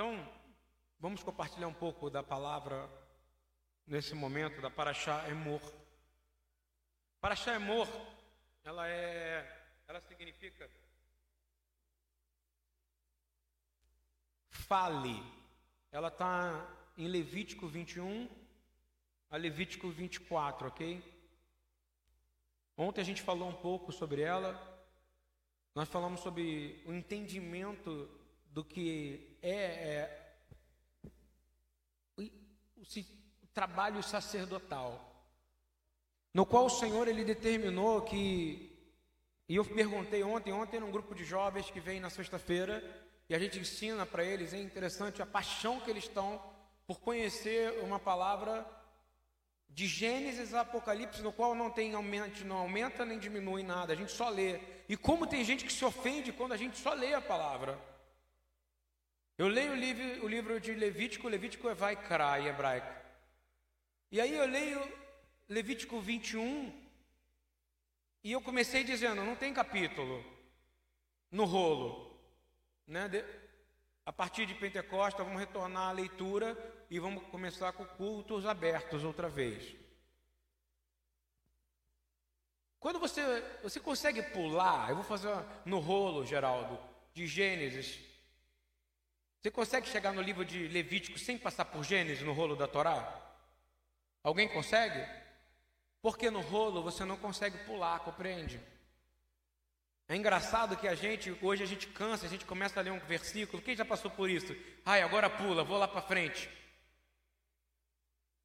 [0.00, 0.26] Então,
[0.98, 2.88] vamos compartilhar um pouco da palavra
[3.86, 5.60] nesse momento da Paraxá Emor.
[7.20, 7.86] Paraxá Emor,
[8.64, 9.46] ela é,
[9.86, 10.70] ela significa
[14.48, 15.22] fale.
[15.92, 18.26] Ela está em Levítico 21
[19.28, 21.04] a Levítico 24, ok?
[22.74, 24.58] Ontem a gente falou um pouco sobre ela.
[25.74, 28.18] Nós falamos sobre o entendimento
[28.50, 30.34] do que é, é
[32.16, 35.06] o, o, trabalho sacerdotal,
[36.34, 38.70] no qual o Senhor ele determinou que
[39.48, 42.84] e eu perguntei ontem, ontem num grupo de jovens que vem na sexta-feira,
[43.28, 46.40] e a gente ensina para eles, é interessante a paixão que eles estão
[46.86, 48.64] por conhecer uma palavra
[49.68, 53.96] de Gênesis a Apocalipse, no qual não tem aumento, não aumenta nem diminui nada, a
[53.96, 54.60] gente só lê.
[54.88, 57.76] E como tem gente que se ofende quando a gente só lê a palavra.
[59.40, 62.92] Eu leio o livro, o livro de Levítico, Levítico é vai em hebraico.
[64.12, 64.78] E aí eu leio
[65.48, 66.70] Levítico 21,
[68.22, 70.22] e eu comecei dizendo, não tem capítulo
[71.30, 72.20] no rolo.
[72.86, 73.08] Né?
[73.08, 73.24] De,
[74.04, 76.54] a partir de Pentecostes, vamos retornar à leitura
[76.90, 79.74] e vamos começar com cultos abertos outra vez.
[82.78, 83.22] Quando você,
[83.62, 86.78] você consegue pular, eu vou fazer no rolo, Geraldo,
[87.14, 88.09] de Gênesis
[89.40, 93.18] você consegue chegar no livro de Levítico sem passar por Gênesis no rolo da Torá?
[94.22, 95.02] Alguém consegue?
[96.02, 98.60] Porque no rolo você não consegue pular, compreende?
[100.06, 102.98] É engraçado que a gente, hoje a gente cansa, a gente começa a ler um
[102.98, 104.54] versículo, quem já passou por isso?
[104.84, 106.50] Ai, agora pula, vou lá para frente.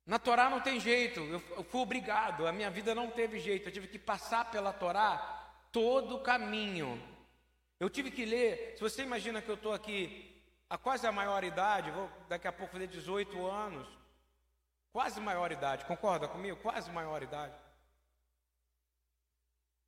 [0.06, 3.74] Na Torá não tem jeito, eu, fui obrigado, a minha vida não teve jeito, eu
[3.74, 7.02] tive que passar pela Torá todo o caminho.
[7.82, 10.35] Eu tive que ler, se você imagina que eu estou aqui
[10.70, 13.88] a quase a maioridade, vou daqui a pouco fazer 18 anos,
[14.92, 16.58] quase maioridade, concorda comigo?
[16.58, 17.54] Quase maioridade.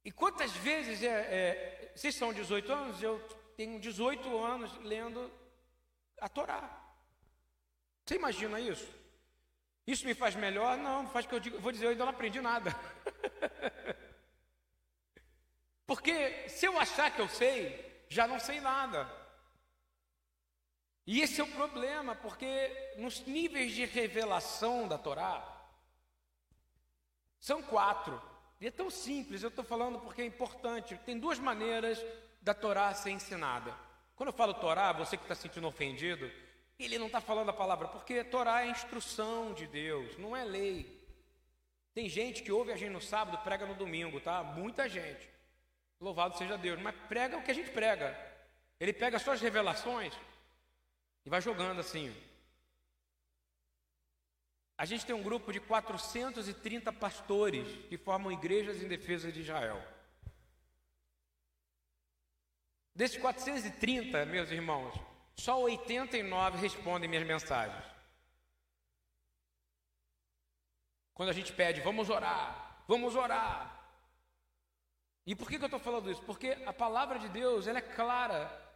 [0.05, 3.03] E quantas vezes é, é, vocês são 18 anos?
[3.03, 3.19] Eu
[3.57, 5.29] tenho 18 anos lendo
[6.21, 6.81] a Torá.
[8.05, 8.87] Você imagina isso?
[9.85, 10.77] Isso me faz melhor?
[10.77, 12.71] Não, faz que eu digo, vou dizer, eu ainda não aprendi nada.
[15.87, 19.09] Porque se eu achar que eu sei, já não sei nada.
[21.07, 25.41] E esse é o problema, porque nos níveis de revelação da Torá,
[27.39, 28.21] são quatro.
[28.59, 30.99] E é tão simples, eu estou falando porque é importante.
[31.05, 32.03] Tem duas maneiras
[32.41, 33.73] da Torá ser ensinada.
[34.17, 36.29] Quando eu falo Torá, você que está se sentindo ofendido,
[36.77, 40.97] ele não está falando a palavra, porque Torá é instrução de Deus, não é lei.
[41.93, 44.43] Tem gente que ouve a gente no sábado, prega no domingo, tá?
[44.43, 45.29] Muita gente.
[46.01, 48.15] Louvado seja Deus, mas prega o que a gente prega.
[48.77, 50.13] Ele pega suas revelações
[51.27, 52.15] e vai jogando assim.
[54.77, 59.85] A gente tem um grupo de 430 pastores que formam igrejas em defesa de Israel.
[62.95, 64.97] Desses 430, meus irmãos,
[65.35, 67.83] só 89 respondem minhas mensagens.
[71.13, 73.85] Quando a gente pede, vamos orar, vamos orar.
[75.25, 76.23] E por que, que eu estou falando isso?
[76.23, 78.66] Porque a palavra de Deus ela é clara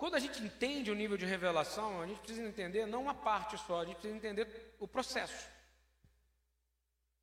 [0.00, 3.58] quando a gente entende o nível de revelação, a gente precisa entender não uma parte
[3.58, 5.46] só, a gente precisa entender o processo.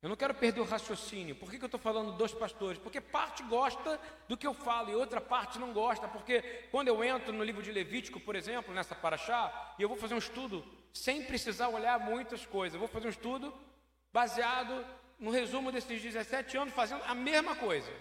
[0.00, 1.34] Eu não quero perder o raciocínio.
[1.34, 2.78] Por que, que eu estou falando dos pastores?
[2.78, 6.06] Porque parte gosta do que eu falo e outra parte não gosta.
[6.06, 6.40] Porque
[6.70, 10.14] quando eu entro no livro de Levítico, por exemplo, nessa paraxá, e eu vou fazer
[10.14, 13.52] um estudo sem precisar olhar muitas coisas, eu vou fazer um estudo
[14.12, 14.86] baseado
[15.18, 17.92] no resumo desses 17 anos, fazendo a mesma coisa.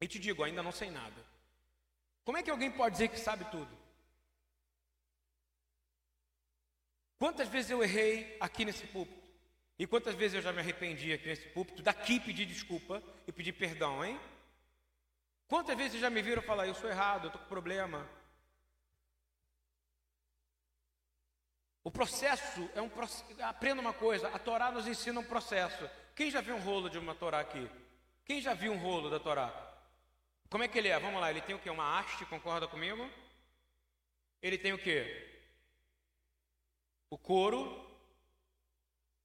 [0.00, 1.37] E te digo, ainda não sei nada.
[2.28, 3.74] Como é que alguém pode dizer que sabe tudo?
[7.18, 9.26] Quantas vezes eu errei aqui nesse púlpito?
[9.78, 13.54] E quantas vezes eu já me arrependi aqui nesse púlpito, daqui pedir desculpa e pedir
[13.54, 14.20] perdão, hein?
[15.46, 18.06] Quantas vezes já me viram falar, eu sou errado, eu estou com problema?
[21.82, 23.24] O processo é um processo.
[23.42, 25.88] Aprenda uma coisa: a Torá nos ensina um processo.
[26.14, 27.70] Quem já viu um rolo de uma Torá aqui?
[28.22, 29.67] Quem já viu um rolo da Torá?
[30.50, 30.98] Como é que ele é?
[30.98, 31.68] Vamos lá, ele tem o que?
[31.68, 33.08] Uma haste, concorda comigo?
[34.42, 35.04] Ele tem o que?
[37.10, 37.86] O couro.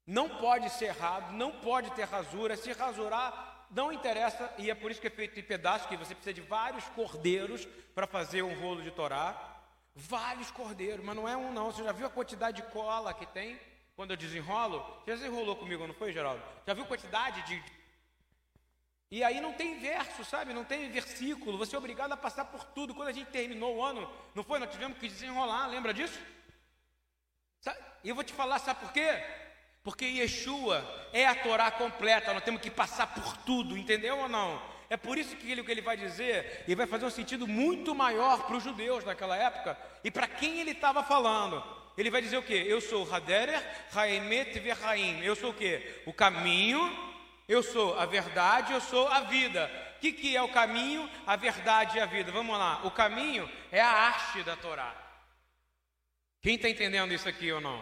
[0.06, 2.58] Não pode ser errado, não pode ter rasura.
[2.58, 6.14] Se rasurar, não interessa, e é por isso que é feito em pedaços, que você
[6.14, 7.66] precisa de vários cordeiros
[7.96, 9.62] para fazer um rolo de Torá.
[9.96, 11.72] Vários cordeiros, mas não é um não.
[11.72, 13.58] Você já viu a quantidade de cola que tem
[13.96, 14.86] quando eu desenrolo?
[15.08, 16.44] Já desenrolou comigo, não foi, Geraldo?
[16.68, 17.64] Já viu a quantidade de
[19.14, 20.56] E aí não tem verso, sabe?
[20.56, 21.56] Não tem versículo.
[21.60, 22.96] Você é obrigado a passar por tudo.
[22.96, 24.58] Quando a gente terminou o ano, não foi?
[24.58, 26.20] Nós tivemos que desenrolar, lembra disso?
[28.04, 29.24] E eu vou te falar, sabe por quê?
[29.84, 30.84] Porque Yeshua
[31.14, 34.60] é a Torá completa, nós temos que passar por tudo, entendeu ou não?
[34.90, 37.94] É por isso que ele, que ele vai dizer, e vai fazer um sentido muito
[37.94, 41.64] maior para os judeus naquela época e para quem ele estava falando.
[41.96, 42.56] Ele vai dizer o que?
[42.56, 43.62] Eu sou Haderer,
[43.94, 45.22] Haemet Verhaim.
[45.22, 46.02] Eu sou o que?
[46.08, 47.13] O caminho,
[47.48, 49.70] eu sou a verdade, eu sou a vida.
[49.98, 52.32] O que, que é o caminho, a verdade e a vida?
[52.32, 52.82] Vamos lá.
[52.84, 54.94] O caminho é a arte da Torá.
[56.42, 57.82] Quem está entendendo isso aqui ou não?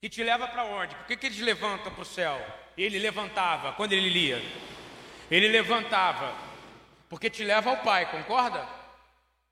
[0.00, 0.94] Que te leva para onde?
[0.94, 2.40] Por que, que eles levantam para o céu?
[2.76, 4.40] Ele levantava quando ele lia.
[5.30, 6.34] Ele levantava,
[7.08, 8.66] porque te leva ao Pai, concorda?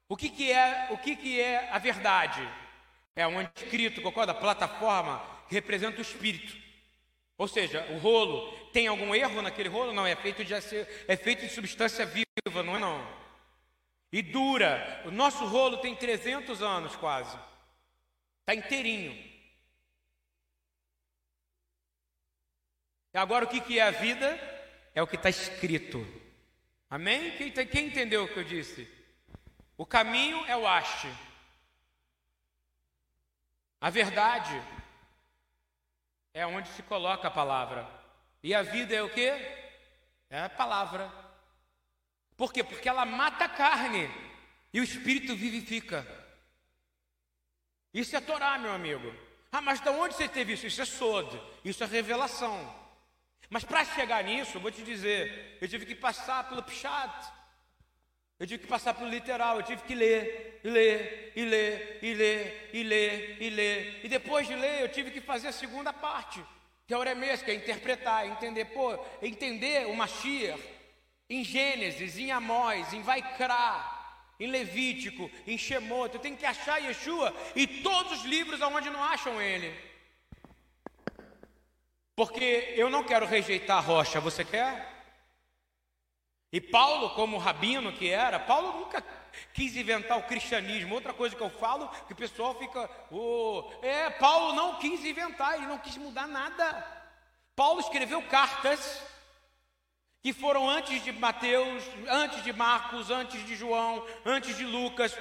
[0.08, 2.46] O que, que é o que, que é a verdade?
[3.14, 4.32] É um anticristo, concorda?
[4.32, 6.65] A plataforma que representa o espírito.
[7.38, 9.92] Ou seja, o rolo tem algum erro naquele rolo?
[9.92, 13.06] Não, é feito de é feito de substância viva, não é não.
[14.10, 15.02] E dura.
[15.04, 17.36] O nosso rolo tem 300 anos quase.
[18.40, 19.36] Está inteirinho.
[23.12, 24.38] Agora o que, é a vida?
[24.94, 26.06] É o que está escrito.
[26.88, 27.30] Amém?
[27.32, 28.88] Quem, quem entendeu o que eu disse?
[29.76, 31.08] O caminho é o haste.
[33.80, 34.62] A verdade
[36.36, 37.88] é onde se coloca a palavra.
[38.42, 39.26] E a vida é o que?
[40.28, 41.10] É a palavra.
[42.36, 42.62] Por quê?
[42.62, 44.10] Porque ela mata a carne
[44.70, 46.06] e o espírito vivifica.
[47.94, 49.10] Isso é Torá, meu amigo.
[49.50, 50.66] Ah, mas de onde você teve isso?
[50.66, 52.86] Isso é Sod, isso é revelação.
[53.48, 57.32] Mas para chegar nisso, eu vou te dizer, eu tive que passar pelo Pshat,
[58.38, 62.14] eu tive que passar pelo literal, eu tive que ler, e ler, e ler, e
[62.14, 64.00] ler, e ler, e ler.
[64.04, 66.44] E depois de ler, eu tive que fazer a segunda parte,
[66.86, 70.62] que é Oremês, que é interpretar, entender, pô, entender o Mashiach
[71.28, 73.94] em Gênesis, em Amós, em Vaikra,
[74.38, 76.14] em Levítico, em Shemot.
[76.14, 79.74] Eu tenho que achar Yeshua e todos os livros onde não acham ele.
[82.14, 84.95] Porque eu não quero rejeitar a rocha, você quer?
[86.52, 89.04] E Paulo, como rabino que era, Paulo nunca
[89.52, 90.94] quis inventar o cristianismo.
[90.94, 95.54] Outra coisa que eu falo, que o pessoal fica, oh, é, Paulo não quis inventar,
[95.54, 96.86] ele não quis mudar nada.
[97.54, 99.02] Paulo escreveu cartas
[100.22, 105.16] que foram antes de Mateus, antes de Marcos, antes de João, antes de Lucas.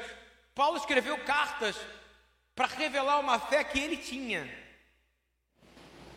[0.54, 1.76] Paulo escreveu cartas
[2.56, 4.50] para revelar uma fé que ele tinha.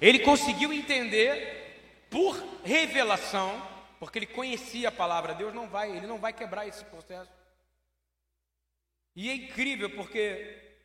[0.01, 3.61] Ele conseguiu entender por revelação,
[3.99, 5.35] porque ele conhecia a palavra.
[5.35, 7.31] Deus não vai, ele não vai quebrar esse processo.
[9.15, 10.77] E é incrível porque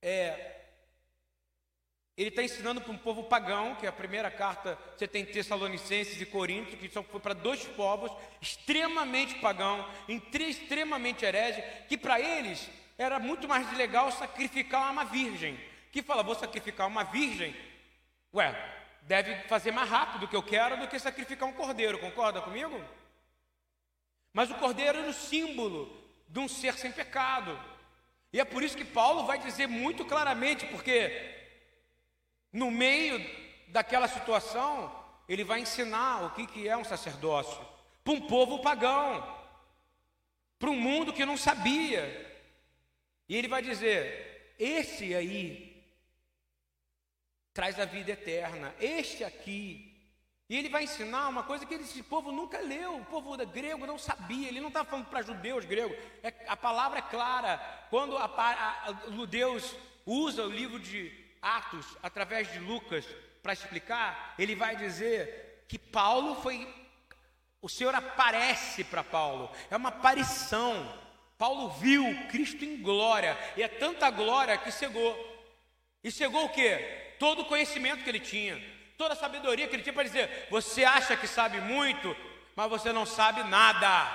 [0.00, 0.60] é,
[2.16, 6.20] ele está ensinando para um povo pagão, que é a primeira carta, você tem Tessalonicenses
[6.20, 12.70] e Coríntios, que só foi para dois povos extremamente pagão, extremamente herege, que para eles
[12.96, 15.58] era muito mais legal sacrificar uma virgem.
[15.90, 17.54] Que fala, vou sacrificar uma virgem
[18.34, 22.40] Ué, deve fazer mais rápido o que eu quero do que sacrificar um cordeiro, concorda
[22.40, 22.82] comigo?
[24.32, 25.94] Mas o cordeiro era o símbolo
[26.28, 27.58] de um ser sem pecado.
[28.32, 31.34] E é por isso que Paulo vai dizer muito claramente, porque
[32.52, 33.18] no meio
[33.68, 34.94] daquela situação,
[35.28, 37.60] ele vai ensinar o que, que é um sacerdócio
[38.02, 39.40] para um povo pagão,
[40.58, 42.30] para um mundo que não sabia.
[43.28, 45.71] E ele vai dizer: esse aí
[47.52, 48.74] traz a vida eterna.
[48.80, 49.92] Este aqui.
[50.48, 53.96] E ele vai ensinar uma coisa que esse povo nunca leu, o povo grego não
[53.96, 57.56] sabia, ele não está falando para judeus gregos, é, a palavra é clara.
[57.88, 63.06] Quando a, a, a, Deus usa o livro de Atos, através de Lucas,
[63.42, 66.68] para explicar, ele vai dizer que Paulo foi.
[67.62, 71.00] O Senhor aparece para Paulo, é uma aparição.
[71.38, 75.32] Paulo viu Cristo em glória, e é tanta glória que cegou.
[76.04, 77.11] E cegou o quê?
[77.22, 78.60] Todo o conhecimento que ele tinha,
[78.98, 82.16] toda a sabedoria que ele tinha para dizer: você acha que sabe muito,
[82.56, 84.10] mas você não sabe nada.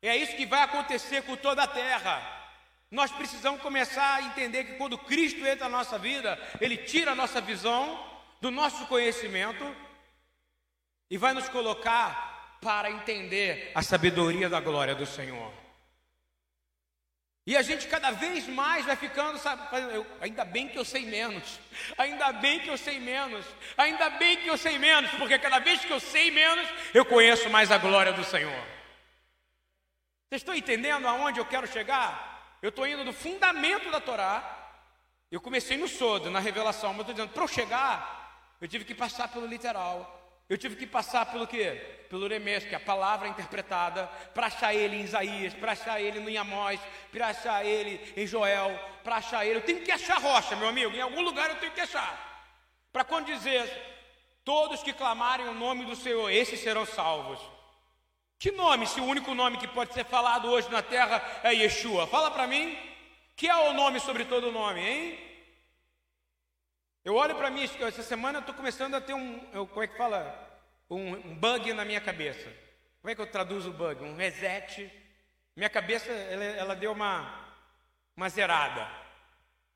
[0.00, 2.16] É isso que vai acontecer com toda a terra.
[2.90, 7.14] Nós precisamos começar a entender que quando Cristo entra na nossa vida, Ele tira a
[7.14, 8.02] nossa visão
[8.40, 9.76] do nosso conhecimento
[11.10, 15.61] e vai nos colocar para entender a sabedoria da glória do Senhor.
[17.44, 21.04] E a gente cada vez mais vai ficando, sabe, eu, ainda bem que eu sei
[21.04, 21.58] menos,
[21.98, 23.44] ainda bem que eu sei menos,
[23.76, 27.50] ainda bem que eu sei menos, porque cada vez que eu sei menos, eu conheço
[27.50, 28.64] mais a glória do Senhor.
[30.28, 32.56] Vocês estão entendendo aonde eu quero chegar?
[32.62, 34.60] Eu estou indo do fundamento da Torá,
[35.28, 38.94] eu comecei no Sodo, na revelação, mas estou dizendo, para eu chegar, eu tive que
[38.94, 40.21] passar pelo literal.
[40.48, 41.80] Eu tive que passar pelo quê?
[42.10, 46.20] Pelo Remes, que é a palavra interpretada, para achar ele em Isaías, para achar ele
[46.20, 46.78] no Amós,
[47.10, 49.56] para achar ele em Joel, para achar ele.
[49.56, 52.30] Eu tenho que achar rocha, meu amigo, em algum lugar eu tenho que achar.
[52.92, 53.66] Para quando dizer,
[54.44, 57.40] todos que clamarem o nome do Senhor, esses serão salvos.
[58.38, 62.06] Que nome, se o único nome que pode ser falado hoje na terra é Yeshua?
[62.06, 62.76] Fala para mim,
[63.36, 65.31] que é o nome sobre todo o nome, hein?
[67.04, 69.96] Eu olho para mim, essa semana eu estou começando a ter um, como é que
[69.96, 70.60] fala?
[70.88, 72.48] Um, um, bug na minha cabeça.
[73.00, 74.04] Como é que eu traduzo o bug?
[74.04, 74.88] Um reset.
[75.56, 77.56] Minha cabeça, ela, ela deu uma,
[78.16, 78.88] uma zerada.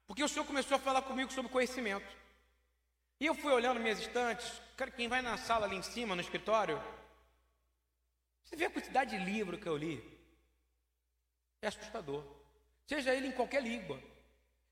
[0.07, 2.07] Porque o Senhor começou a falar comigo sobre conhecimento.
[3.19, 4.63] E eu fui olhando minhas estantes.
[4.77, 6.81] Cara, quem vai na sala ali em cima, no escritório,
[8.45, 10.01] você vê a quantidade de livro que eu li.
[11.61, 12.23] É assustador.
[12.87, 13.99] Seja ele em qualquer língua.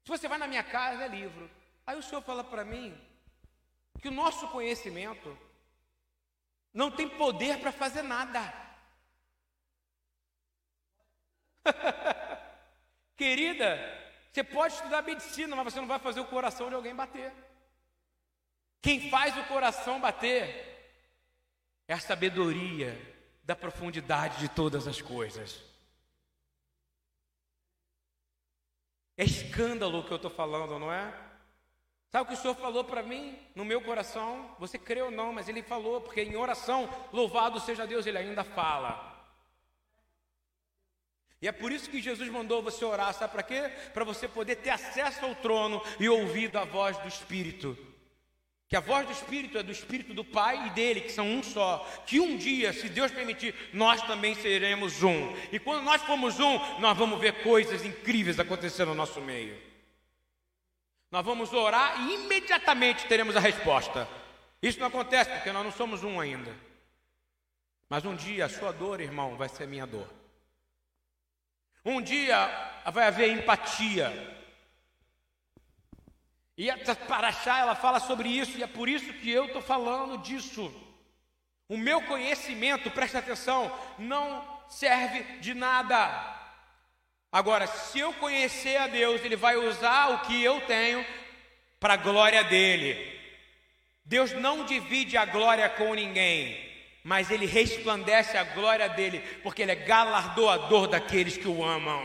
[0.05, 1.51] Se você vai na minha casa, é livro.
[1.87, 2.99] Aí o Senhor fala para mim
[4.01, 5.37] que o nosso conhecimento
[6.73, 8.53] não tem poder para fazer nada.
[13.17, 13.79] Querida,
[14.33, 17.33] você pode estudar medicina, mas você não vai fazer o coração de alguém bater.
[18.83, 20.75] Quem faz o coração bater
[21.87, 23.01] é a sabedoria
[23.45, 25.63] da profundidade de todas as coisas.
[29.17, 31.34] É escândalo o que eu estou falando, não é?
[32.15, 34.49] Sabe o que o Senhor falou para mim, no meu coração?
[34.61, 38.45] Você crê ou não, mas Ele falou, porque em oração, louvado seja Deus, Ele ainda
[38.45, 39.21] fala.
[41.43, 43.69] E é por isso que Jesus mandou você orar, sabe para quê?
[43.93, 47.77] Para você poder ter acesso ao trono e ouvir a voz do Espírito.
[48.69, 51.43] Que a voz do Espírito é do Espírito do Pai e dele, que são um
[51.43, 51.85] só.
[52.07, 55.35] Que um dia, se Deus permitir, nós também seremos um.
[55.51, 59.74] E quando nós formos um, nós vamos ver coisas incríveis acontecendo no nosso meio.
[61.15, 64.09] Nós vamos orar e imediatamente teremos a resposta.
[64.61, 66.53] Isso não acontece porque nós não somos um ainda.
[67.89, 70.13] Mas um dia a sua dor, irmão, vai ser minha dor.
[71.85, 72.37] Um dia
[72.93, 74.11] vai haver empatia.
[76.59, 80.19] E a Paraxá, ela fala sobre isso, e é por isso que eu estou falando
[80.19, 80.75] disso.
[81.69, 86.44] O meu conhecimento, presta atenção, não serve de nada.
[87.35, 91.05] Agora, se eu conhecer a Deus, Ele vai usar o que eu tenho
[91.81, 92.95] para a glória dele.
[94.05, 96.57] Deus não divide a glória com ninguém,
[97.03, 102.05] mas Ele resplandece a glória dele, porque Ele é galardoador daqueles que o amam.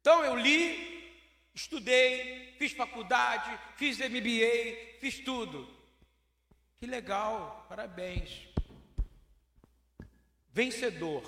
[0.00, 1.14] Então eu li,
[1.54, 5.72] estudei, fiz faculdade, fiz MBA, fiz tudo.
[6.76, 8.52] Que legal, parabéns
[10.54, 11.22] vencedor.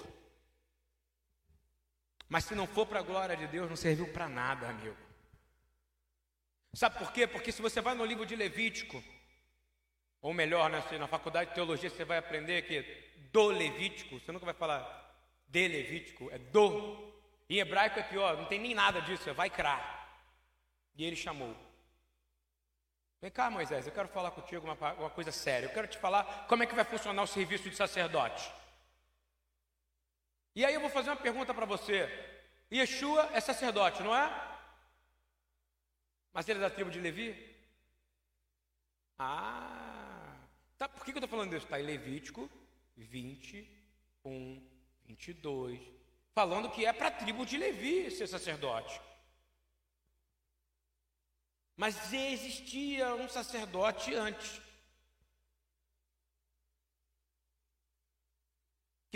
[2.29, 4.97] Mas se não for para a glória de Deus, não serviu para nada, amigo.
[6.73, 7.27] Sabe por quê?
[7.27, 9.03] Porque se você vai no livro de Levítico,
[10.23, 12.83] ou melhor, né, na faculdade de teologia você vai aprender que
[13.33, 14.81] do Levítico, você nunca vai falar
[15.49, 17.15] de Levítico, é do.
[17.49, 19.95] Em hebraico é pior, não tem nem nada disso, é vai crar.
[20.95, 21.55] E ele chamou.
[23.21, 25.67] Vem cá, Moisés, eu quero falar contigo uma, uma coisa séria.
[25.67, 28.53] Eu quero te falar como é que vai funcionar o serviço de sacerdote.
[30.57, 32.09] E aí eu vou fazer uma pergunta para você.
[32.73, 34.25] Yeshua é sacerdote, não é?
[36.33, 37.55] Mas ele é da tribo de Levi?
[39.19, 40.35] Ah,
[40.79, 41.67] tá, por que, que eu estou falando disso?
[41.67, 42.51] Está em Levítico
[42.97, 44.67] 21,
[45.05, 45.79] 22,
[46.35, 48.99] falando que é para a tribo de Levi ser sacerdote.
[51.77, 54.66] Mas existia um sacerdote antes.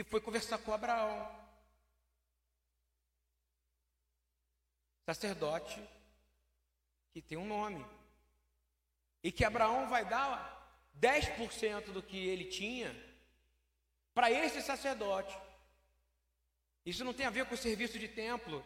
[0.04, 1.28] Que foi conversar com Abraão.
[5.04, 5.82] Sacerdote
[7.12, 7.84] que tem um nome.
[9.22, 12.94] E que Abraão vai dar 10% do que ele tinha
[14.14, 15.36] para esse sacerdote.
[16.86, 18.64] Isso não tem a ver com o serviço de templo.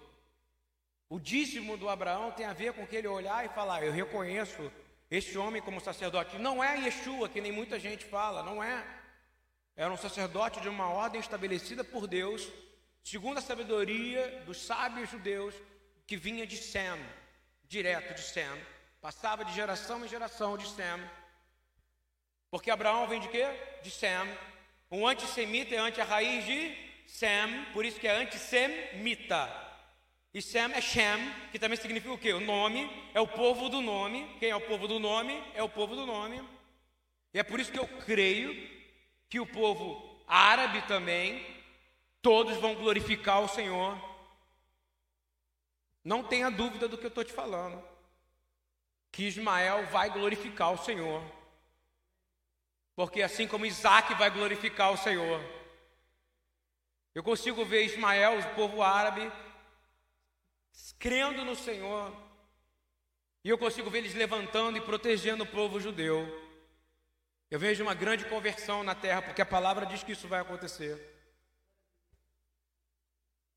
[1.09, 4.71] O dízimo do Abraão tem a ver com que ele olhar e falar: Eu reconheço
[5.11, 6.39] este homem como sacerdote.
[6.39, 9.04] Não é Yeshua, que nem muita gente fala, não é.
[9.77, 12.49] Era um sacerdote de uma ordem estabelecida por Deus,
[13.03, 15.55] segundo a sabedoria dos sábios judeus,
[16.07, 16.99] que vinha de Sem,
[17.65, 18.49] direto de Sem,
[19.01, 21.11] passava de geração em geração de Sem.
[22.51, 23.47] Porque Abraão vem de quê?
[23.83, 24.11] De Sem.
[24.91, 26.77] Um antissemita é anti a raiz de
[27.07, 29.65] Sem, por isso que é antissemita.
[30.33, 32.33] E Sem é Shem, que também significa o quê?
[32.33, 34.37] O nome, é o povo do nome.
[34.39, 35.41] Quem é o povo do nome?
[35.55, 36.43] É o povo do nome.
[37.33, 38.74] E é por isso que eu creio
[39.29, 41.45] que o povo árabe também,
[42.23, 43.99] todos vão glorificar o Senhor.
[46.05, 47.83] Não tenha dúvida do que eu estou te falando.
[49.15, 51.23] que Ismael vai glorificar o Senhor.
[52.97, 55.41] Porque assim como Isaac vai glorificar o Senhor,
[57.15, 59.31] eu consigo ver Ismael, o povo árabe,
[60.99, 62.13] crendo no Senhor,
[63.45, 66.44] e eu consigo ver eles levantando e protegendo o povo judeu.
[67.51, 71.15] Eu vejo uma grande conversão na terra, porque a palavra diz que isso vai acontecer.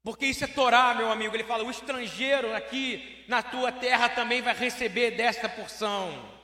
[0.04, 1.36] Porque isso é Torá, meu amigo.
[1.36, 6.38] Ele fala: o estrangeiro aqui na tua terra também vai receber desta porção.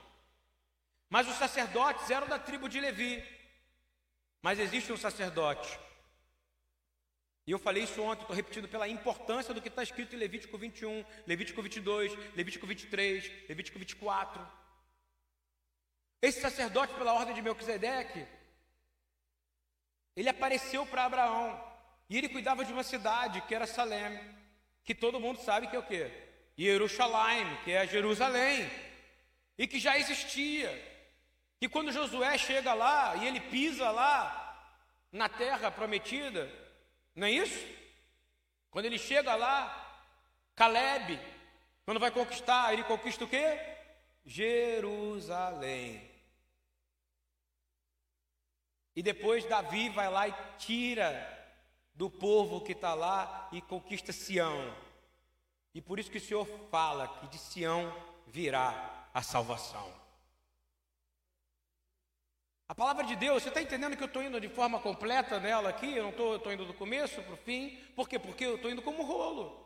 [1.09, 3.23] Mas os sacerdotes eram da tribo de Levi.
[4.41, 5.79] Mas existe um sacerdote.
[7.45, 10.57] E eu falei isso ontem, estou repetindo pela importância do que está escrito em Levítico
[10.57, 14.62] 21, Levítico 22, Levítico 23, Levítico 24.
[16.23, 18.25] Esse sacerdote, pela ordem de Melquisedeque,
[20.15, 21.61] ele apareceu para Abraão.
[22.09, 24.17] E ele cuidava de uma cidade que era Salem,
[24.85, 26.09] que todo mundo sabe que é o quê?
[26.57, 28.71] Jerusalém, que é Jerusalém,
[29.57, 30.71] e que já existia.
[31.59, 34.79] E quando Josué chega lá e ele pisa lá
[35.11, 36.49] na terra prometida,
[37.13, 37.67] não é isso?
[38.71, 40.07] Quando ele chega lá,
[40.55, 41.19] Caleb,
[41.83, 43.59] quando vai conquistar, ele conquista o quê?
[44.25, 46.12] Jerusalém.
[48.95, 51.29] E depois Davi vai lá e tira
[51.95, 54.75] do povo que está lá e conquista Sião.
[55.73, 57.91] E por isso que o Senhor fala que de Sião
[58.27, 59.91] virá a salvação.
[62.67, 65.69] A palavra de Deus, você está entendendo que eu estou indo de forma completa nela
[65.69, 65.95] aqui?
[65.95, 67.77] Eu não estou indo do começo para o fim.
[67.95, 68.17] Por quê?
[68.17, 69.63] Porque eu estou indo como rolo.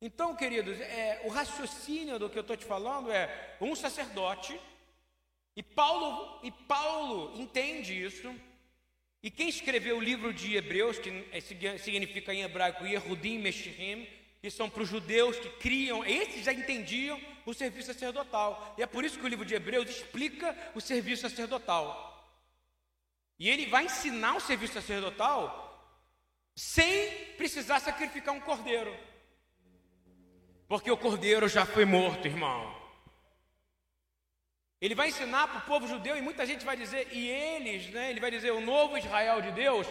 [0.00, 4.60] Então, queridos, é, o raciocínio do que eu estou te falando é um sacerdote,
[5.56, 8.34] e Paulo, e Paulo entende isso,
[9.22, 11.40] e quem escreveu o livro de Hebreus, que é,
[11.78, 14.06] significa em hebraico Yehudim Meshirim,
[14.42, 18.74] que são para os judeus que criam, esses já entendiam o serviço sacerdotal.
[18.76, 22.12] E é por isso que o livro de Hebreus explica o serviço sacerdotal.
[23.38, 25.62] E ele vai ensinar o serviço sacerdotal
[26.54, 28.94] sem precisar sacrificar um cordeiro.
[30.68, 32.83] Porque o cordeiro já foi morto, irmão.
[34.84, 38.10] Ele vai ensinar para o povo judeu e muita gente vai dizer, e eles, né?
[38.10, 39.86] Ele vai dizer, o novo Israel de Deus,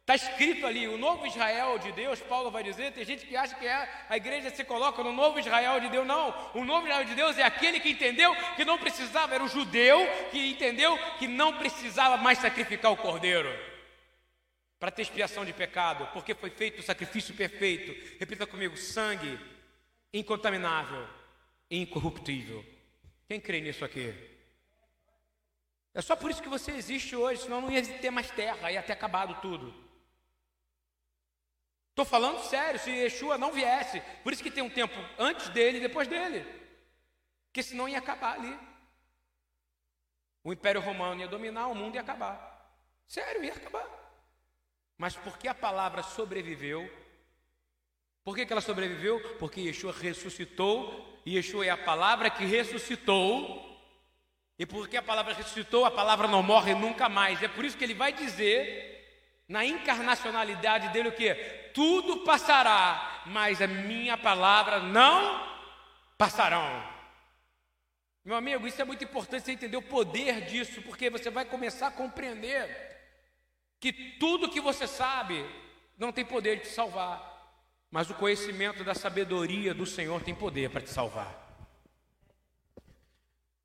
[0.00, 3.54] está escrito ali, o novo Israel de Deus, Paulo vai dizer, tem gente que acha
[3.54, 6.34] que é, a igreja se coloca no novo Israel de Deus, não.
[6.54, 9.98] O novo Israel de Deus é aquele que entendeu que não precisava, era o judeu
[10.30, 13.54] que entendeu que não precisava mais sacrificar o cordeiro
[14.80, 18.16] para ter expiação de pecado, porque foi feito o sacrifício perfeito.
[18.18, 19.38] Repita comigo: sangue
[20.10, 21.06] incontaminável,
[21.70, 22.71] incorruptível.
[23.32, 24.12] Quem crê nisso aqui?
[25.94, 28.82] É só por isso que você existe hoje, senão não ia ter mais terra, ia
[28.82, 29.72] ter acabado tudo.
[31.88, 35.78] Estou falando sério, se Yeshua não viesse, por isso que tem um tempo antes dele
[35.78, 36.44] e depois dele,
[37.46, 38.54] porque senão ia acabar ali.
[40.44, 42.70] O Império Romano ia dominar, o mundo ia acabar.
[43.08, 43.88] Sério, ia acabar.
[44.98, 46.86] Mas porque a palavra sobreviveu,
[48.24, 49.20] por que, que ela sobreviveu?
[49.38, 53.68] Porque Yeshua ressuscitou, e Yeshua é a palavra que ressuscitou,
[54.58, 57.42] e porque a palavra ressuscitou, a palavra não morre nunca mais.
[57.42, 61.34] É por isso que ele vai dizer, na encarnacionalidade dele, o que?
[61.74, 65.52] Tudo passará, mas a minha palavra não
[66.16, 66.92] passarão.
[68.24, 71.88] Meu amigo, isso é muito importante você entender o poder disso, porque você vai começar
[71.88, 72.92] a compreender
[73.80, 75.44] que tudo que você sabe
[75.98, 77.31] não tem poder de te salvar.
[77.92, 81.30] Mas o conhecimento da sabedoria do Senhor tem poder para te salvar.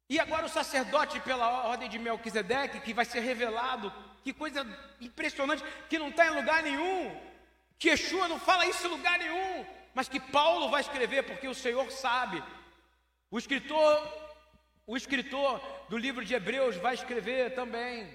[0.10, 3.92] E agora o sacerdote, pela ordem de Melquisedeque, que vai ser revelado,
[4.26, 4.68] que coisa
[5.00, 7.18] impressionante, que não está em lugar nenhum,
[7.80, 11.56] que Yeshua não fala isso em lugar nenhum, mas que Paulo vai escrever, porque o
[11.56, 12.44] Senhor sabe.
[13.32, 14.13] O escritor,
[14.86, 18.13] o escritor do livro de Hebreus vai escrever também.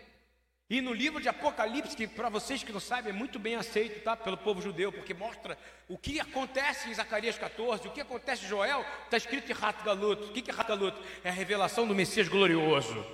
[0.73, 4.03] E no livro de Apocalipse, que para vocês que não sabem é muito bem aceito
[4.03, 8.47] tá, pelo povo judeu, porque mostra o que acontece em Zacarias 14, o que acontece
[8.47, 10.31] em Joel, está escrito em Rat Galut.
[10.31, 10.97] O que é Rat Galut?
[11.23, 13.07] É a revelação do Messias glorioso,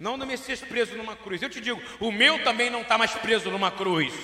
[0.00, 1.42] não do Messias preso numa cruz.
[1.42, 4.14] Eu te digo, o meu também não está mais preso numa cruz.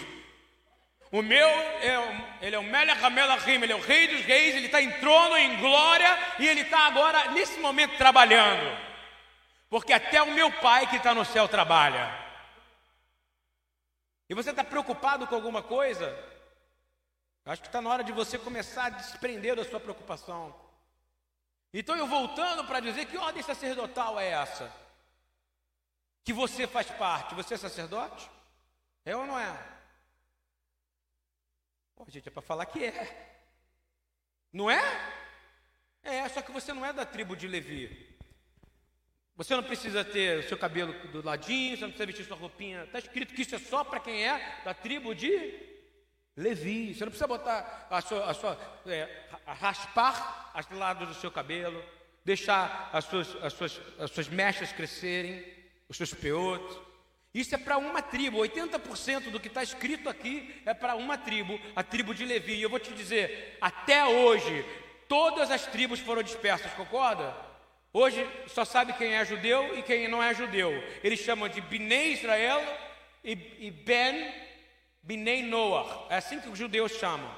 [1.11, 4.65] O meu, é, ele é o Melech Hamelachim, ele é o Rei dos Reis, ele
[4.65, 8.79] está em trono, em glória, e ele está agora, nesse momento, trabalhando.
[9.69, 12.22] Porque até o meu Pai que está no céu trabalha.
[14.33, 16.09] E você está preocupado com alguma coisa?
[17.45, 20.59] Acho que está na hora de você começar a desprender da sua preocupação.
[21.71, 24.75] Então eu voltando para dizer que ordem sacerdotal é essa?
[26.25, 27.35] Que você faz parte.
[27.35, 28.31] Você é sacerdote?
[29.05, 29.55] É ou não é?
[31.95, 33.37] Pô, gente, é para falar que é.
[34.51, 34.81] Não é?
[36.03, 38.12] É, só que você não é da tribo de Levi.
[39.43, 42.85] Você não precisa ter o seu cabelo do ladinho, você não precisa vestir sua roupinha.
[42.85, 45.53] Está escrito que isso é só para quem é da tribo de
[46.37, 46.95] Levi.
[46.95, 49.09] Você não precisa botar a sua, a sua é,
[49.45, 51.83] raspar as lados do seu cabelo,
[52.25, 55.45] deixar as suas, as suas, as suas mechas crescerem,
[55.89, 56.79] os seus peotos.
[57.35, 58.39] Isso é para uma tribo.
[58.39, 62.55] 80% do que está escrito aqui é para uma tribo, a tribo de Levi.
[62.55, 64.65] E eu vou te dizer, até hoje,
[65.09, 67.51] todas as tribos foram dispersas, concorda?
[67.95, 70.73] Hoje só sabe quem é judeu e quem não é judeu.
[71.05, 72.63] Eles chamam de Bnei Israel
[73.23, 74.33] e, e Ben
[75.03, 76.07] Bnei Noah.
[76.09, 77.31] É assim que os judeus chamam.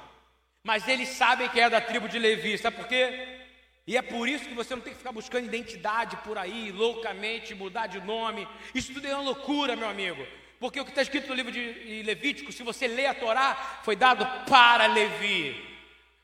[0.63, 2.57] Mas eles sabem que é da tribo de Levi.
[2.57, 3.41] Sabe por quê?
[3.85, 7.53] E é por isso que você não tem que ficar buscando identidade por aí, loucamente,
[7.53, 8.47] mudar de nome.
[8.73, 10.25] Isso tudo é uma loucura, meu amigo.
[10.57, 13.95] Porque o que está escrito no livro de Levítico, se você lê a Torá, foi
[13.97, 15.63] dado para Levi.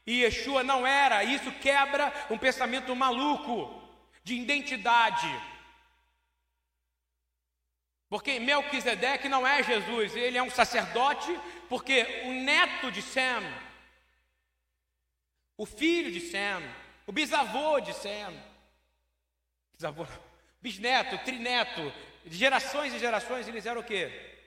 [0.08, 1.24] E Yeshua não era.
[1.26, 3.81] Isso quebra um pensamento maluco
[4.24, 5.28] de identidade.
[8.12, 11.32] Porque Melquisedeque não é Jesus, ele é um sacerdote,
[11.70, 13.42] porque o neto de Sem,
[15.56, 16.62] o filho de Sem,
[17.08, 18.44] o bisavô de Sem,
[19.74, 20.06] bisavô,
[20.62, 21.82] bisneto, trineto,
[22.26, 24.38] de gerações e gerações, eles eram o quê?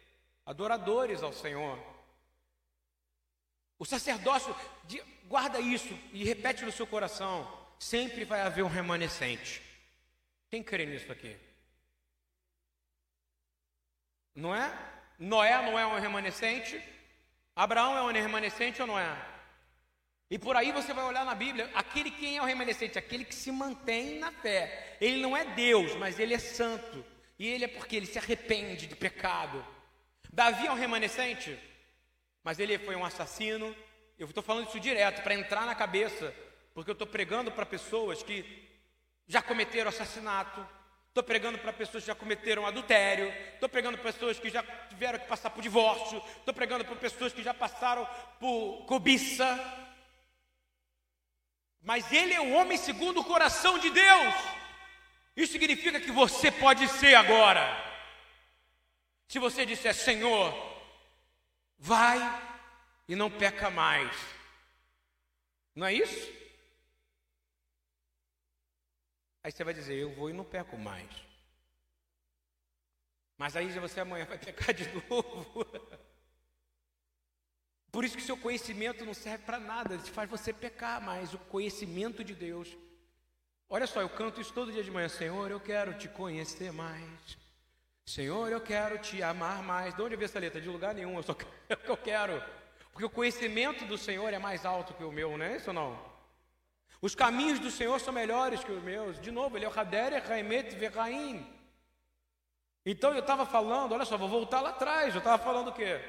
[0.45, 1.79] Adoradores ao Senhor.
[3.79, 4.55] O sacerdócio,
[5.25, 9.64] guarda isso e repete no seu coração: sempre vai haver um remanescente.
[10.55, 11.37] Quem crê nisso aqui?
[14.37, 14.73] Não é?
[15.19, 16.81] Noé não é um remanescente?
[17.57, 19.19] Abraão é um remanescente ou não é?
[20.31, 23.35] E por aí você vai olhar na Bíblia, aquele quem é o remanescente, aquele que
[23.35, 24.97] se mantém na fé.
[25.01, 27.05] Ele não é Deus, mas ele é santo.
[27.37, 29.67] E ele é porque ele se arrepende de pecado.
[30.33, 31.59] Davi é um remanescente,
[32.45, 33.75] mas ele foi um assassino.
[34.17, 36.33] Eu estou falando isso direto para entrar na cabeça,
[36.73, 38.64] porque eu estou pregando para pessoas que
[39.27, 40.67] já cometeram assassinato,
[41.09, 45.19] estou pregando para pessoas que já cometeram adultério, estou pregando para pessoas que já tiveram
[45.19, 48.07] que passar por divórcio, estou pregando para pessoas que já passaram
[48.41, 49.47] por cobiça.
[51.81, 54.35] Mas ele é o homem segundo o coração de Deus.
[55.37, 57.63] Isso significa que você pode ser agora.
[59.29, 60.55] Se você disser, Senhor,
[61.79, 62.19] vai
[63.09, 64.11] e não peca mais.
[65.75, 66.44] Não é isso?
[69.45, 71.11] Aí você vai dizer, eu vou e não peco mais.
[73.37, 75.67] Mas aí você amanhã vai pecar de novo.
[77.93, 81.35] Por isso que seu conhecimento não serve para nada, ele faz você pecar mais.
[81.35, 82.75] O conhecimento de Deus.
[83.69, 87.37] Olha só, eu canto isso todo dia de manhã, Senhor, eu quero te conhecer mais.
[88.07, 89.95] Senhor, eu quero te amar mais.
[89.95, 90.61] De onde eu vi essa letra?
[90.61, 91.37] De lugar nenhum, eu só
[91.69, 92.43] eu quero.
[92.93, 95.75] Porque o conhecimento do Senhor é mais alto que o meu, não é isso ou
[95.75, 96.14] não?
[97.07, 99.21] Os caminhos do Senhor são melhores que os meus.
[99.21, 101.47] De novo, ele é o Hader, Raimet, Verraim.
[102.87, 105.15] Então eu estava falando, olha só, vou voltar lá atrás.
[105.15, 106.01] Eu estava falando o quê?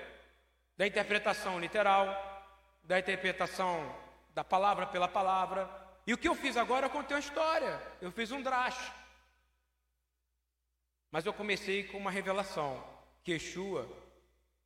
[0.77, 2.07] Da interpretação literal,
[2.81, 3.93] da interpretação
[4.33, 5.69] da palavra pela palavra.
[6.07, 7.77] E o que eu fiz agora, eu contei uma história.
[8.01, 8.89] Eu fiz um drash.
[11.11, 12.81] Mas eu comecei com uma revelação.
[13.21, 13.85] Que Yeshua,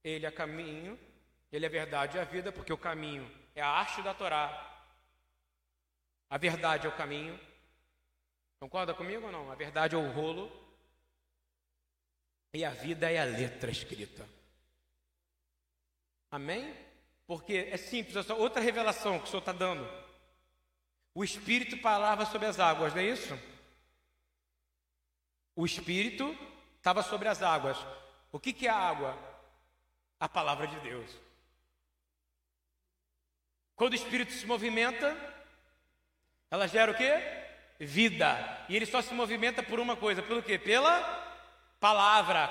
[0.03, 0.99] ele é caminho,
[1.51, 4.68] ele é verdade e a vida, porque o caminho é a arte da Torá,
[6.29, 7.39] a verdade é o caminho.
[8.59, 9.51] Concorda comigo ou não?
[9.51, 10.51] A verdade é o rolo.
[12.53, 14.27] E a vida é a letra escrita.
[16.31, 16.75] Amém?
[17.25, 19.87] Porque é simples, outra revelação que o Senhor está dando.
[21.13, 23.37] O Espírito falava sobre as águas, não é isso?
[25.55, 26.37] O Espírito
[26.77, 27.77] estava sobre as águas.
[28.31, 29.17] O que, que é a água?
[30.19, 31.09] A palavra de Deus.
[33.75, 35.15] Quando o Espírito se movimenta,
[36.51, 37.21] ela gera o quê?
[37.79, 38.65] Vida.
[38.67, 40.57] E ele só se movimenta por uma coisa, pelo quê?
[40.57, 41.01] Pela
[41.79, 42.49] palavra.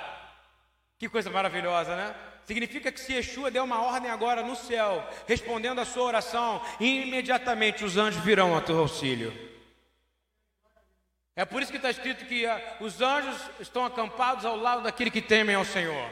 [0.99, 2.15] Que coisa maravilhosa, né?
[2.45, 7.85] Significa que se Yeshua deu uma ordem agora no céu, respondendo a sua oração, imediatamente
[7.85, 9.49] os anjos virão ao teu auxílio.
[11.37, 15.11] É por isso que está escrito que uh, os anjos estão acampados ao lado daquele
[15.11, 16.11] que temem ao Senhor.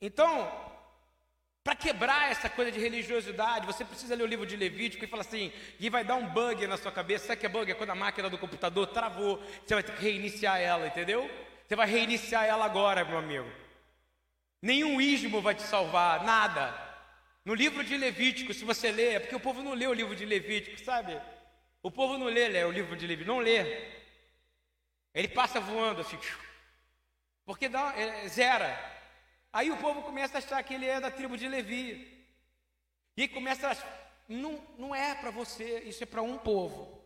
[0.00, 0.67] Então,
[1.68, 5.20] para quebrar essa coisa de religiosidade, você precisa ler o livro de Levítico e falar
[5.20, 7.26] assim, e vai dar um bug na sua cabeça.
[7.26, 7.70] Sabe que é bug?
[7.70, 11.30] É quando a máquina do computador travou, você vai ter que reiniciar ela, entendeu?
[11.66, 13.52] Você vai reiniciar ela agora, meu amigo.
[14.62, 16.74] Nenhum ismo vai te salvar, nada.
[17.44, 20.16] No livro de Levítico, se você ler, é porque o povo não lê o livro
[20.16, 21.20] de Levítico, sabe?
[21.82, 23.90] O povo não lê, lê o livro de Levítico, não lê.
[25.12, 26.18] Ele passa voando assim,
[27.44, 28.97] porque dá, é, zera.
[29.52, 32.26] Aí o povo começa a achar que ele é da tribo de Levi.
[33.16, 33.76] E começa a
[34.28, 37.02] não, não é para você, isso é para um povo.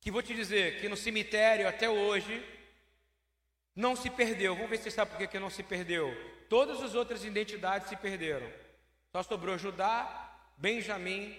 [0.00, 2.42] Que vou te dizer que no cemitério até hoje
[3.74, 4.54] não se perdeu.
[4.54, 6.14] Vamos ver se você sabe por que, que não se perdeu.
[6.48, 8.50] Todas as outras identidades se perderam.
[9.12, 11.36] Só sobrou Judá, Benjamim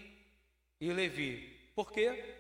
[0.80, 1.72] e Levi.
[1.74, 2.36] Por quê?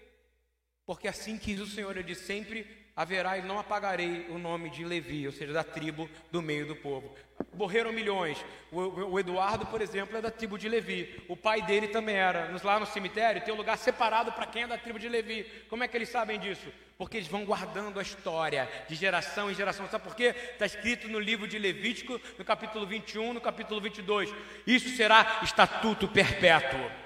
[0.85, 4.83] Porque assim quis o Senhor, ele disse sempre haverá e não apagarei o nome de
[4.83, 7.13] Levi, ou seja, da tribo do meio do povo.
[7.53, 8.43] Morreram milhões.
[8.71, 11.23] O, Eduardo, por exemplo, é da tribo de Levi.
[11.27, 12.55] O pai dele também era.
[12.63, 15.43] Lá no cemitério tem um lugar separado para quem é da tribo de Levi.
[15.69, 16.67] Como é que eles sabem disso?
[16.97, 19.87] Porque eles vão guardando a história de geração em geração.
[19.89, 20.35] Sabe por quê?
[20.53, 24.33] Está escrito no livro de Levítico, no capítulo 21, no capítulo 22.
[24.67, 27.01] Isso será estatuto perpétuo.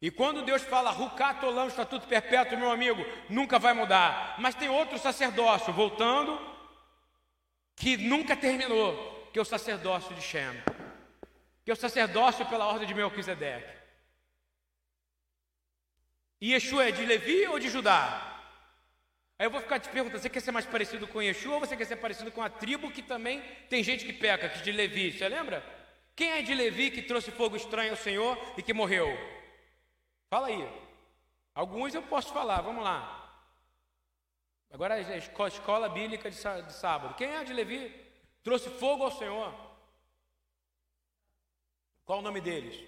[0.00, 4.36] E quando Deus fala Rucatolam, estatuto perpétuo, meu amigo, nunca vai mudar.
[4.38, 6.38] Mas tem outro sacerdócio, voltando,
[7.74, 10.52] que nunca terminou, que é o sacerdócio de Shem,
[11.64, 13.76] que é o sacerdócio pela ordem de Melquisedeque.
[16.40, 18.34] E Yeshua é de Levi ou de Judá?
[19.38, 21.74] Aí eu vou ficar te perguntando: você quer ser mais parecido com Yeshua ou você
[21.74, 24.72] quer ser parecido com a tribo que também tem gente que peca, que é de
[24.72, 25.12] Levi?
[25.12, 25.64] Você lembra?
[26.14, 29.35] Quem é de Levi que trouxe fogo estranho ao Senhor e que morreu?
[30.28, 30.68] Fala aí.
[31.54, 33.22] Alguns eu posso falar, vamos lá.
[34.70, 37.14] Agora a escola bíblica de sábado.
[37.14, 37.94] Quem é de Levi?
[38.42, 39.54] Trouxe fogo ao Senhor.
[42.04, 42.86] Qual o nome deles?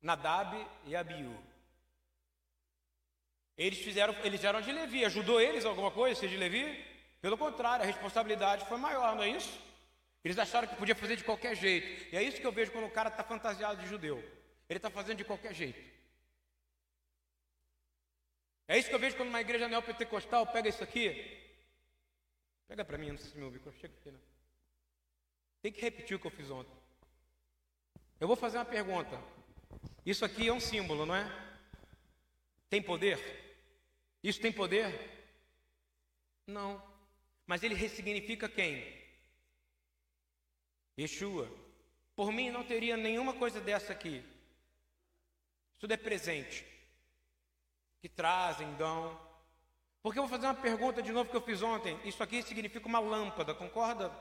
[0.00, 1.36] Nadab e Abiú.
[3.56, 6.84] Eles fizeram, eles eram de Levi, ajudou eles alguma coisa ser de Levi?
[7.20, 9.58] Pelo contrário, a responsabilidade foi maior, não é isso?
[10.24, 12.14] Eles acharam que podia fazer de qualquer jeito.
[12.14, 14.22] E é isso que eu vejo quando o cara está fantasiado de judeu.
[14.68, 15.80] Ele está fazendo de qualquer jeito.
[18.66, 21.38] É isso que eu vejo quando uma igreja neopentecostal pega isso aqui.
[22.66, 24.18] Pega para mim, não sei se meu microfone chega aqui, né?
[25.62, 26.76] Tem que repetir o que eu fiz ontem.
[28.20, 29.18] Eu vou fazer uma pergunta.
[30.04, 31.24] Isso aqui é um símbolo, não é?
[32.68, 33.18] Tem poder?
[34.22, 34.92] Isso tem poder?
[36.46, 36.82] Não.
[37.46, 38.98] Mas ele ressignifica quem?
[40.98, 41.50] Yeshua.
[42.14, 44.22] Por mim não teria nenhuma coisa dessa aqui.
[45.78, 46.66] Tudo é presente.
[48.00, 49.18] Que trazem, dão.
[50.02, 51.98] Porque eu vou fazer uma pergunta de novo que eu fiz ontem.
[52.04, 54.12] Isso aqui significa uma lâmpada, concorda?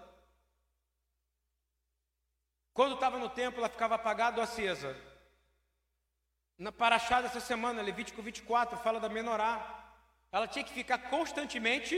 [2.73, 4.95] Quando estava no templo, ela ficava apagada ou acesa.
[6.57, 9.95] Na Paraxá dessa semana, Levítico 24, fala da menorá.
[10.31, 11.95] Ela tinha que ficar constantemente,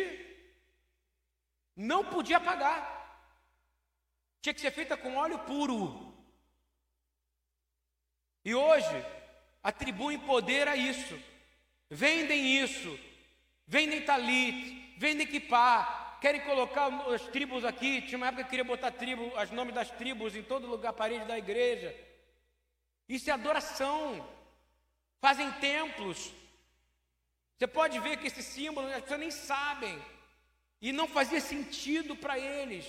[1.75, 2.97] não podia apagar.
[4.41, 6.13] Tinha que ser feita com óleo puro.
[8.45, 9.05] E hoje,
[9.63, 11.19] atribuem poder a isso,
[11.89, 12.99] vendem isso,
[13.67, 18.01] vendem talit, vendem kipá, querem colocar as tribos aqui.
[18.01, 21.25] Tinha uma época que queria botar tribo, os nomes das tribos em todo lugar, parede
[21.25, 21.95] da igreja.
[23.07, 24.27] Isso é adoração.
[25.19, 26.31] Fazem templos.
[27.57, 30.01] Você pode ver que esse símbolo as pessoas nem sabem.
[30.81, 32.85] E não fazia sentido para eles.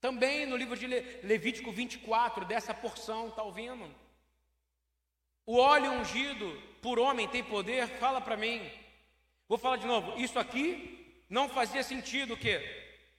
[0.00, 3.88] Também no livro de Levítico 24, dessa porção, está ouvindo?
[5.46, 7.86] O óleo ungido por homem tem poder?
[7.86, 8.68] Fala para mim.
[9.48, 10.20] Vou falar de novo.
[10.20, 12.60] Isso aqui não fazia sentido o quê?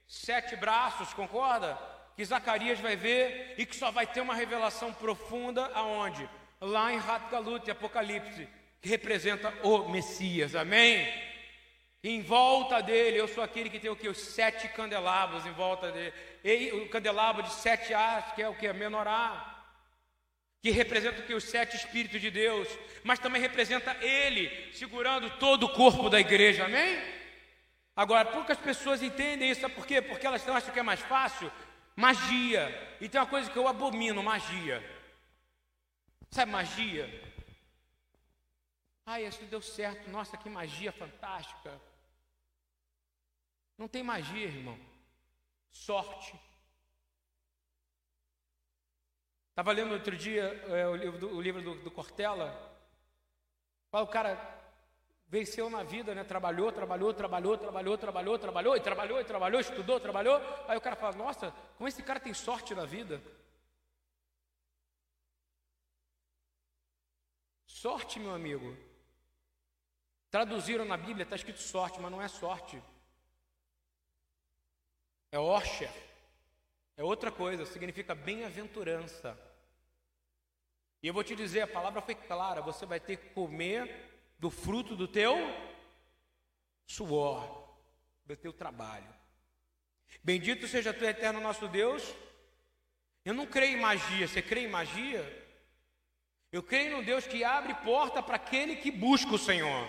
[0.05, 1.79] Sete braços, concorda?
[2.17, 6.29] Que Zacarias vai ver e que só vai ter uma revelação profunda aonde?
[6.59, 8.49] Lá em Ratgalut, Apocalipse,
[8.81, 10.53] que representa o Messias.
[10.53, 11.07] Amém?
[12.03, 14.09] Em volta dele, eu sou aquele que tem o que?
[14.09, 16.13] Os sete candelabros em volta dele.
[16.43, 18.71] E o candelabro de sete haste, que é o que?
[18.73, 19.56] Menorá
[20.67, 22.67] que representa que os sete Espíritos de Deus,
[23.01, 26.99] mas também representa Ele segurando todo o corpo da igreja, amém?
[27.95, 30.01] Agora, poucas pessoas entendem isso, sabe por quê?
[30.01, 31.49] Porque elas acham que é mais fácil
[31.95, 32.67] magia.
[32.99, 34.83] E tem uma coisa que eu abomino: magia.
[36.29, 37.07] Sabe magia?
[39.05, 41.79] Ai, isso deu certo, nossa, que magia fantástica.
[43.77, 44.77] Não tem magia, irmão.
[45.71, 46.37] Sorte.
[49.57, 52.55] Estava lendo outro dia é, o livro, do, o livro do, do Cortella.
[53.91, 54.37] O cara
[55.27, 56.23] venceu na vida, né?
[56.23, 60.39] Trabalhou, trabalhou, trabalhou, trabalhou, trabalhou, trabalhou, e trabalhou, e trabalhou, estudou, trabalhou.
[60.67, 63.19] Aí o cara fala, nossa, como esse cara tem sorte na vida.
[67.65, 68.77] Sorte, meu amigo.
[70.29, 72.79] Traduziram na Bíblia, está escrito sorte, mas não é sorte.
[75.31, 75.91] É Osher.
[76.95, 79.46] É outra coisa, significa bem-aventurança.
[81.01, 84.07] E eu vou te dizer, a palavra foi clara: você vai ter que comer
[84.39, 85.35] do fruto do teu
[86.85, 87.75] suor,
[88.25, 89.13] do teu trabalho.
[90.23, 92.03] Bendito seja tu, eterno nosso Deus.
[93.23, 95.45] Eu não creio em magia, você crê em magia?
[96.51, 99.87] Eu creio no Deus que abre porta para aquele que busca o Senhor.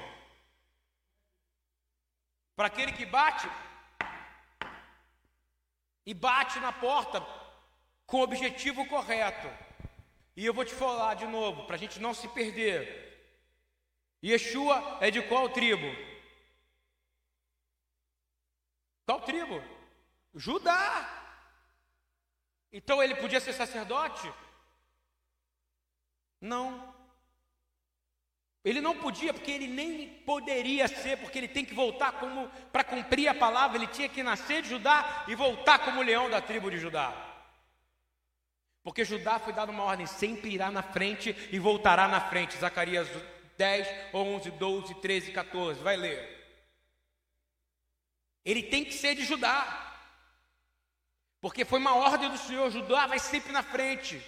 [2.56, 3.48] Para aquele que bate
[6.04, 7.24] e bate na porta
[8.06, 9.48] com o objetivo correto.
[10.38, 12.80] E eu vou te falar de novo, para a gente não se perder.
[14.24, 15.88] Yeshua é de qual tribo?
[19.04, 19.60] Qual tribo?
[20.32, 20.84] Judá.
[22.72, 24.32] Então ele podia ser sacerdote?
[26.40, 26.94] Não.
[28.64, 32.84] Ele não podia, porque ele nem poderia ser, porque ele tem que voltar como para
[32.84, 36.70] cumprir a palavra, ele tinha que nascer de Judá e voltar como leão da tribo
[36.70, 37.27] de Judá.
[38.88, 42.56] Porque Judá foi dado uma ordem, sempre irá na frente e voltará na frente.
[42.56, 43.06] Zacarias
[43.58, 46.26] 10, 11, 12, 13, 14, vai ler.
[48.42, 49.94] Ele tem que ser de Judá.
[51.38, 54.24] Porque foi uma ordem do Senhor, Judá vai sempre na frente.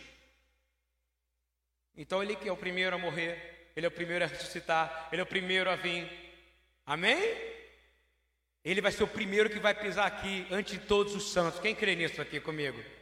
[1.97, 5.23] Então ele que é o primeiro a morrer, ele é o primeiro a ressuscitar, ele
[5.23, 6.07] é o primeiro a vir.
[6.85, 7.19] Amém?
[8.63, 11.61] Ele vai ser o primeiro que vai pisar aqui antes de todos os santos.
[11.61, 13.00] Quem crê nisso aqui comigo?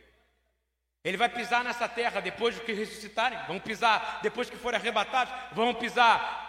[1.04, 5.74] Ele vai pisar nessa terra depois que ressuscitarem, vão pisar, depois que forem arrebatados, vão
[5.74, 6.46] pisar.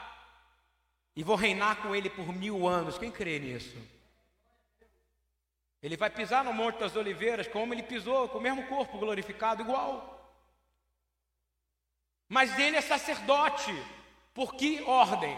[1.15, 2.97] E vão reinar com ele por mil anos.
[2.97, 3.77] Quem crê nisso?
[5.81, 9.61] Ele vai pisar no Monte das Oliveiras como ele pisou, com o mesmo corpo glorificado,
[9.61, 10.19] igual.
[12.27, 13.71] Mas ele é sacerdote.
[14.33, 15.37] Por que ordem?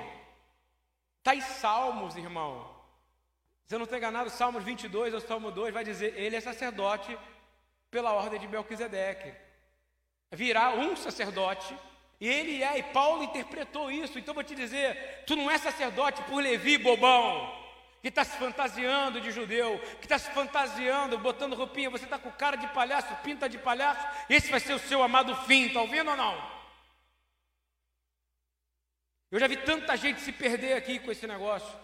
[1.20, 2.70] Está em Salmos, irmão.
[3.66, 7.18] Se eu não estou enganado, Salmos 22 ou Salmo 2 vai dizer: Ele é sacerdote
[7.92, 9.34] pela ordem de Melquisedeque.
[10.32, 11.78] Virá um sacerdote,
[12.20, 14.18] e ele é, e Paulo interpretou isso.
[14.18, 17.62] Então vou te dizer: tu não é sacerdote por Levi, bobão
[18.02, 22.32] que está se fantasiando de judeu, que está se fantasiando, botando roupinha, você está com
[22.32, 26.10] cara de palhaço, pinta de palhaço, esse vai ser o seu amado fim, está ouvindo
[26.10, 26.52] ou não?
[29.30, 31.80] Eu já vi tanta gente se perder aqui com esse negócio.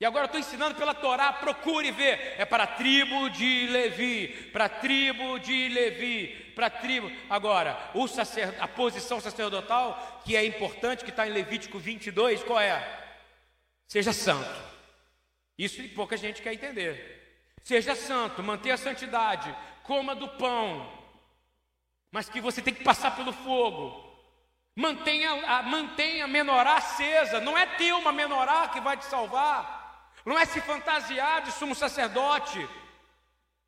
[0.00, 2.36] E agora estou ensinando pela Torá, procure ver.
[2.38, 7.10] É para a tribo de Levi, para a tribo de Levi, para a tribo.
[7.28, 7.76] Agora,
[8.08, 12.80] sacer, a posição sacerdotal, que é importante, que está em Levítico 22, qual é?
[13.88, 14.68] Seja santo.
[15.58, 17.16] Isso pouca gente quer entender.
[17.64, 20.90] Seja santo, mantenha a santidade, coma do pão,
[22.12, 24.06] mas que você tem que passar pelo fogo.
[24.76, 27.40] Mantenha mantenha a menorá acesa.
[27.40, 29.77] Não é ter uma menorá que vai te salvar.
[30.28, 32.68] Não é se fantasiar de sumo sacerdote.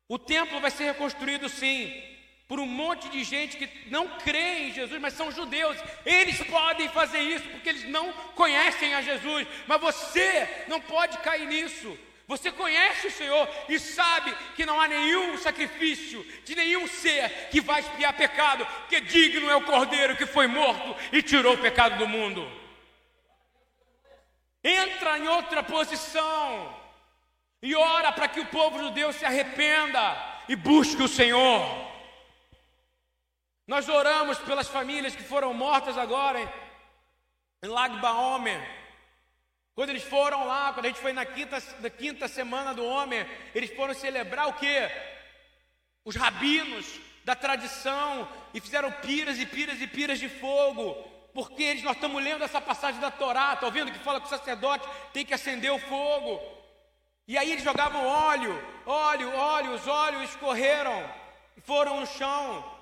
[0.07, 1.91] O templo vai ser reconstruído sim,
[2.47, 5.75] por um monte de gente que não crê em Jesus, mas são judeus.
[6.05, 9.47] Eles podem fazer isso porque eles não conhecem a Jesus.
[9.65, 11.97] Mas você não pode cair nisso.
[12.27, 17.59] Você conhece o Senhor e sabe que não há nenhum sacrifício de nenhum ser que
[17.59, 21.97] vai expiar pecado, que digno é o Cordeiro que foi morto e tirou o pecado
[21.97, 22.60] do mundo.
[24.63, 26.75] Entra em outra posição
[27.61, 31.91] e ora para que o povo judeu se arrependa e busque o Senhor.
[33.67, 36.39] Nós oramos pelas famílias que foram mortas agora
[37.63, 38.61] em Lag Baomer.
[39.73, 43.25] Quando eles foram lá, quando a gente foi na quinta, na quinta semana do homem,
[43.55, 44.77] eles foram celebrar o que?
[46.03, 51.83] Os rabinos da tradição e fizeram piras e piras e piras de fogo, porque eles,
[51.83, 55.25] nós estamos lendo essa passagem da Torá, está ouvindo que fala que o sacerdote tem
[55.25, 56.41] que acender o fogo.
[57.27, 61.21] E aí eles jogavam óleo, óleo, óleo, os óleos escorreram
[61.63, 62.79] foram no chão.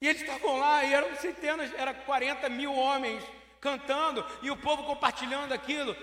[0.00, 3.22] E eles estavam lá, e eram centenas, eram 40 mil homens
[3.60, 5.96] cantando e o povo compartilhando aquilo.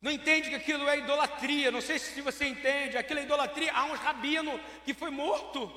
[0.00, 1.70] Não entende que aquilo é idolatria.
[1.70, 2.96] Não sei se você entende.
[2.96, 3.72] Aquilo é idolatria.
[3.72, 5.70] Há um rabino que foi morto.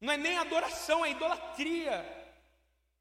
[0.00, 2.17] Não é nem adoração, é idolatria.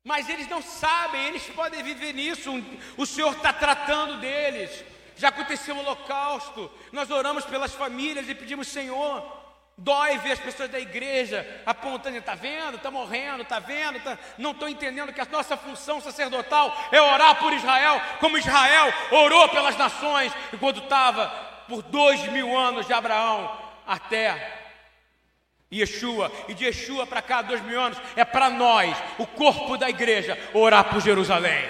[0.08, 2.50] Mas eles não sabem, eles podem viver nisso.
[2.96, 4.72] O Senhor está tratando deles.
[5.18, 6.72] Já aconteceu o holocausto.
[6.94, 9.36] Nós oramos pelas famílias e pedimos, Senhor,
[9.80, 14.18] Dói ver as pessoas da igreja apontando, está vendo, está morrendo, está vendo, tá...
[14.36, 19.48] não estou entendendo que a nossa função sacerdotal é orar por Israel, como Israel orou
[19.50, 21.28] pelas nações, enquanto estava
[21.68, 23.56] por dois mil anos de Abraão
[23.86, 24.57] até
[25.72, 29.90] Yeshua, e de Yeshua para cá, dois mil anos, é para nós, o corpo da
[29.90, 31.70] igreja, orar por Jerusalém.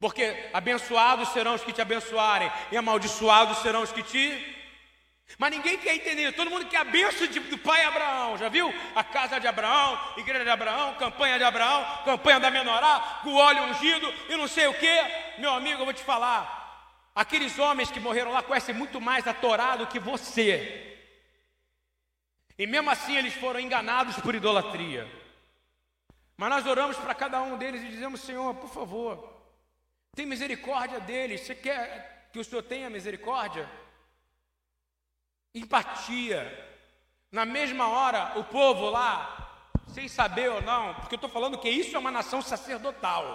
[0.00, 4.52] Porque abençoados serão os que te abençoarem, e amaldiçoados serão os que te
[5.38, 8.72] mas ninguém quer entender, todo mundo quer a bênção de, do pai Abraão, já viu?
[8.94, 13.36] A casa de Abraão, igreja de Abraão, campanha de Abraão, campanha da menorá, com o
[13.36, 15.04] óleo ungido e não sei o que.
[15.38, 19.32] Meu amigo, eu vou te falar, aqueles homens que morreram lá conhecem muito mais a
[19.32, 20.91] Torá do que você.
[22.62, 25.10] E mesmo assim eles foram enganados por idolatria.
[26.36, 29.42] Mas nós oramos para cada um deles e dizemos: Senhor, por favor,
[30.14, 31.40] tem misericórdia deles.
[31.40, 33.68] Você quer que o Senhor tenha misericórdia?
[35.52, 36.40] Empatia.
[37.32, 41.68] Na mesma hora, o povo lá, sem saber ou não, porque eu estou falando que
[41.68, 43.26] isso é uma nação sacerdotal.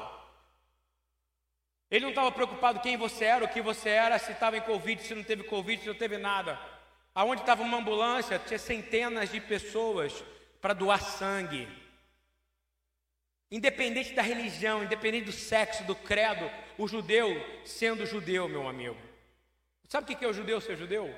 [1.92, 5.04] Ele não estava preocupado quem você era, o que você era, se estava em Covid,
[5.04, 6.77] se não teve Covid, se não teve nada.
[7.18, 10.24] Aonde estava uma ambulância, tinha centenas de pessoas
[10.62, 11.68] para doar sangue.
[13.50, 16.48] Independente da religião, independente do sexo, do credo,
[16.78, 17.28] o judeu
[17.66, 18.96] sendo judeu, meu amigo.
[19.90, 21.12] Sabe o que é o judeu ser judeu?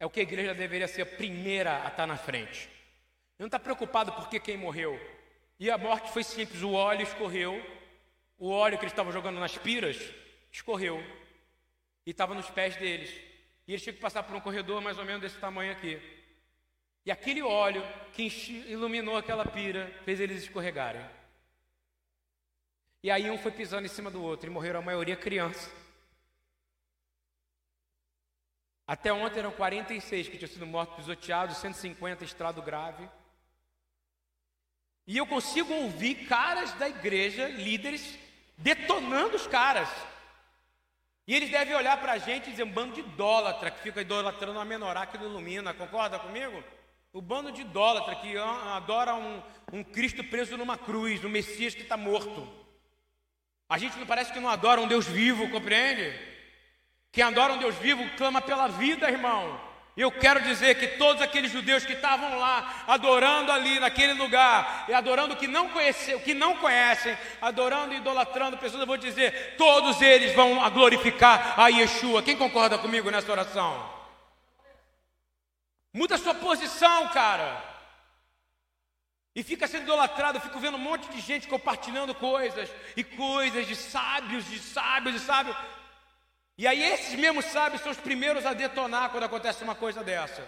[0.00, 2.68] É o que a igreja deveria ser a primeira a estar na frente.
[3.38, 4.98] Não está preocupado porque quem morreu.
[5.60, 7.64] E a morte foi simples: o óleo escorreu,
[8.36, 9.96] o óleo que eles estavam jogando nas piras
[10.50, 11.00] escorreu
[12.04, 13.32] e estava nos pés deles.
[13.66, 16.00] E eles tinham que passar por um corredor mais ou menos desse tamanho aqui.
[17.06, 18.24] E aquele óleo que
[18.68, 21.04] iluminou aquela pira fez eles escorregarem.
[23.02, 25.70] E aí um foi pisando em cima do outro e morreram a maioria criança.
[28.86, 33.08] Até ontem eram 46 que tinham sido mortos pisoteados, 150 estrado grave.
[35.06, 38.18] E eu consigo ouvir caras da igreja, líderes,
[38.56, 39.88] detonando os caras.
[41.26, 44.00] E eles devem olhar para a gente e dizer: um bando de idólatra que fica
[44.00, 46.62] idolatrando a menorá que não ilumina, concorda comigo?
[47.12, 51.82] O bando de idólatra que adora um, um Cristo preso numa cruz, um Messias que
[51.82, 52.46] está morto.
[53.68, 56.12] A gente não parece que não adora um Deus vivo, compreende?
[57.10, 59.73] Quem adora um Deus vivo clama pela vida, irmão.
[59.96, 64.92] Eu quero dizer que todos aqueles judeus que estavam lá adorando ali naquele lugar, e
[64.92, 69.54] adorando o que não conhecem, que não conhecem, adorando e idolatrando pessoas, eu vou dizer,
[69.56, 72.24] todos eles vão glorificar a Yeshua.
[72.24, 73.88] Quem concorda comigo nessa oração?
[75.92, 77.62] Muda sua posição, cara.
[79.32, 83.64] E fica sendo idolatrado, eu fico vendo um monte de gente compartilhando coisas e coisas
[83.66, 85.56] de sábios, de sábios, de sábios.
[86.56, 90.46] E aí esses mesmos sábios são os primeiros a detonar quando acontece uma coisa dessa.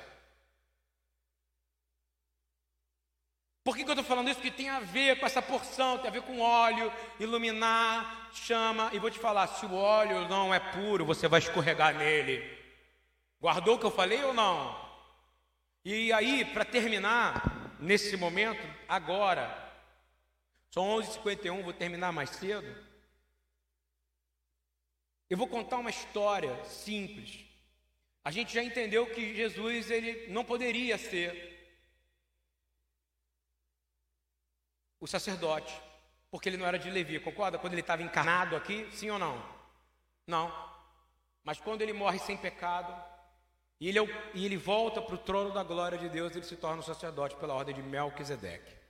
[3.65, 4.37] Por que, que eu estou falando isso?
[4.37, 8.91] Porque tem a ver com essa porção, tem a ver com óleo, iluminar, chama.
[8.93, 12.49] E vou te falar: se o óleo não é puro, você vai escorregar nele.
[13.41, 14.87] Guardou o que eu falei ou não?
[15.85, 19.53] E aí, para terminar, nesse momento, agora,
[20.71, 22.86] são 11h51, vou terminar mais cedo.
[25.29, 27.45] Eu vou contar uma história simples.
[28.25, 31.55] A gente já entendeu que Jesus ele não poderia ser
[35.01, 35.73] o sacerdote,
[36.31, 37.59] porque ele não era de Levi, concorda?
[37.59, 39.45] Quando ele estava encarnado aqui, sim ou não?
[40.27, 40.53] Não.
[41.45, 42.93] Mas quando ele morre sem pecado,
[43.81, 46.57] e ele, é e ele volta para o trono da glória de Deus, ele se
[46.57, 48.86] torna o sacerdote pela ordem de Melquisedeque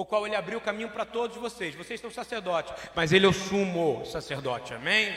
[0.00, 1.74] o qual ele abriu o caminho para todos vocês.
[1.74, 5.16] Vocês são sacerdotes, mas ele é o sumo sacerdote, amém?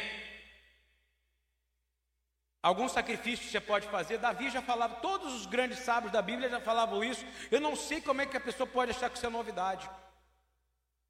[2.61, 4.17] Alguns sacrifícios você pode fazer.
[4.17, 7.25] Davi já falava, todos os grandes sábios da Bíblia já falavam isso.
[7.51, 9.89] Eu não sei como é que a pessoa pode achar que isso é novidade.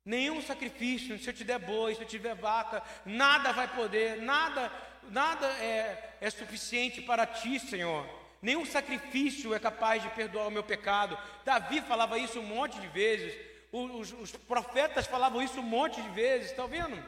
[0.04, 4.72] Nenhum sacrifício, se eu te der boi, se eu tiver vaca, nada vai poder, nada,
[5.10, 8.04] nada é, é suficiente para ti, Senhor.
[8.42, 11.18] Nenhum sacrifício é capaz de perdoar o meu pecado.
[11.46, 13.53] Davi falava isso um monte de vezes.
[13.74, 17.04] Os, os profetas falavam isso um monte de vezes, está vendo?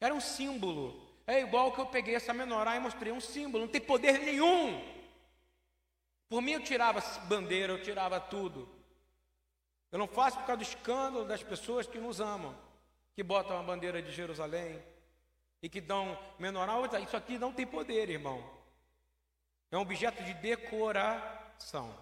[0.00, 1.00] Era um símbolo.
[1.24, 4.82] É igual que eu peguei essa menorá e mostrei um símbolo, não tem poder nenhum.
[6.28, 8.68] Por mim eu tirava bandeira, eu tirava tudo.
[9.92, 12.52] Eu não faço por causa do escândalo das pessoas que nos amam,
[13.14, 14.82] que botam a bandeira de Jerusalém
[15.62, 16.74] e que dão menorá.
[16.98, 18.44] Isso aqui não tem poder, irmão.
[19.70, 21.96] É um objeto de decoração.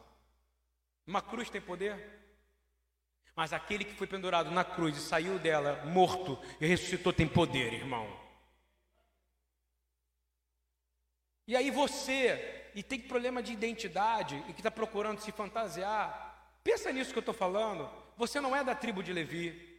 [1.06, 2.23] Uma cruz tem poder?
[3.34, 7.72] Mas aquele que foi pendurado na cruz e saiu dela morto e ressuscitou tem poder,
[7.72, 8.08] irmão.
[11.46, 16.92] E aí você, e tem problema de identidade e que está procurando se fantasiar, pensa
[16.92, 17.90] nisso que eu estou falando.
[18.16, 19.72] Você não é da tribo de Levi.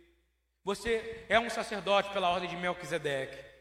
[0.63, 3.54] Você é um sacerdote pela ordem de Melquisedeque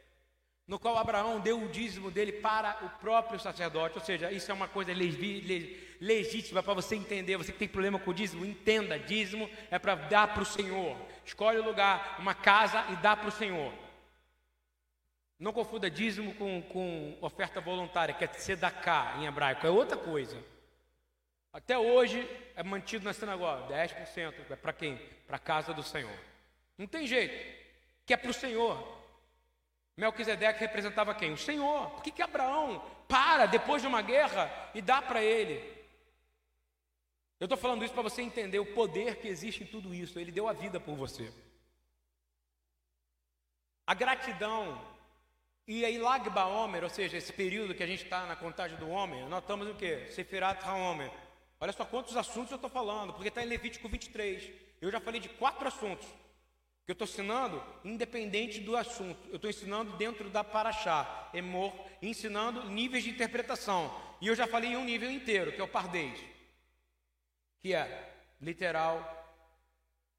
[0.66, 3.98] no qual Abraão deu o dízimo dele para o próprio sacerdote.
[3.98, 4.92] Ou seja, isso é uma coisa
[6.00, 7.36] legítima para você entender.
[7.36, 10.96] Você que tem problema com o dízimo, entenda: dízimo é para dar para o Senhor.
[11.24, 13.72] Escolhe o lugar, uma casa e dá para o Senhor.
[15.38, 20.42] Não confunda dízimo com, com oferta voluntária, que é sedaká em hebraico, é outra coisa.
[21.52, 24.96] Até hoje é mantido na sinagoga, 10% é para quem?
[25.26, 26.18] Para a casa do Senhor.
[26.78, 27.34] Não tem jeito,
[28.06, 29.03] que é para o Senhor.
[29.96, 31.32] Melquisedeque representava quem?
[31.32, 31.90] O Senhor.
[31.90, 35.72] Por que, que Abraão para depois de uma guerra e dá para ele?
[37.38, 40.18] Eu estou falando isso para você entender o poder que existe em tudo isso.
[40.18, 41.32] Ele deu a vida por você.
[43.86, 44.80] A gratidão
[45.66, 48.88] e aí Lagba Omer, ou seja, esse período que a gente está na contagem do
[48.88, 50.08] homem, nós estamos no quê?
[50.10, 51.10] Sefirat HaOmer.
[51.58, 54.50] Olha só quantos assuntos eu estou falando, porque está em Levítico 23.
[54.80, 56.06] Eu já falei de quatro assuntos
[56.84, 59.28] que eu estou ensinando independente do assunto.
[59.30, 61.72] Eu estou ensinando dentro da Paraxá, Emor,
[62.02, 63.90] ensinando níveis de interpretação.
[64.20, 66.18] E eu já falei em um nível inteiro, que é o Pardês,
[67.60, 69.22] que é literal,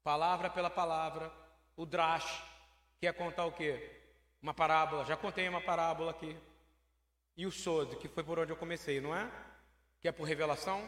[0.02, 1.32] palavra pela palavra,
[1.76, 2.42] o Drash,
[2.98, 3.90] que é contar o quê?
[4.42, 6.36] Uma parábola, já contei uma parábola aqui.
[7.36, 9.30] E o Sod, que foi por onde eu comecei, não é?
[10.00, 10.80] Que é por revelação.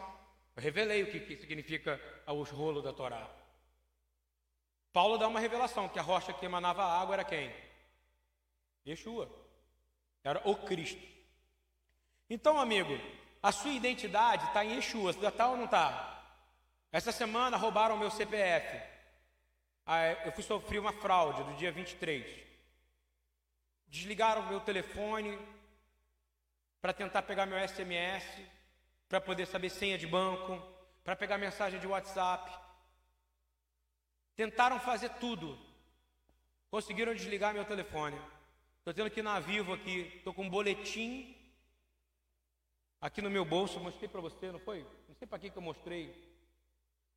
[0.55, 3.38] Eu revelei o que, que significa os rolos da Torá.
[4.91, 7.53] Paulo dá uma revelação que a rocha que emanava água era quem?
[8.85, 9.29] Yeshua.
[10.23, 11.01] Era o Cristo.
[12.29, 12.99] Então, amigo,
[13.41, 15.11] a sua identidade está em Yeshua.
[15.11, 16.23] Está ou não está?
[16.91, 18.81] Essa semana roubaram meu CPF.
[19.85, 22.25] Ah, é, eu fui sofrer uma fraude do dia 23.
[23.87, 25.37] Desligaram meu telefone
[26.81, 28.23] para tentar pegar meu SMS,
[29.07, 30.61] para poder saber senha de banco,
[31.03, 32.51] para pegar mensagem de WhatsApp.
[34.39, 35.59] Tentaram fazer tudo.
[36.71, 38.17] Conseguiram desligar meu telefone.
[38.77, 40.13] Estou tendo que ir na Vivo aqui.
[40.15, 41.35] Estou com um boletim
[43.01, 43.81] aqui no meu bolso.
[43.81, 44.87] Mostrei para você, não foi?
[45.09, 46.15] Não sei para que, eu mostrei.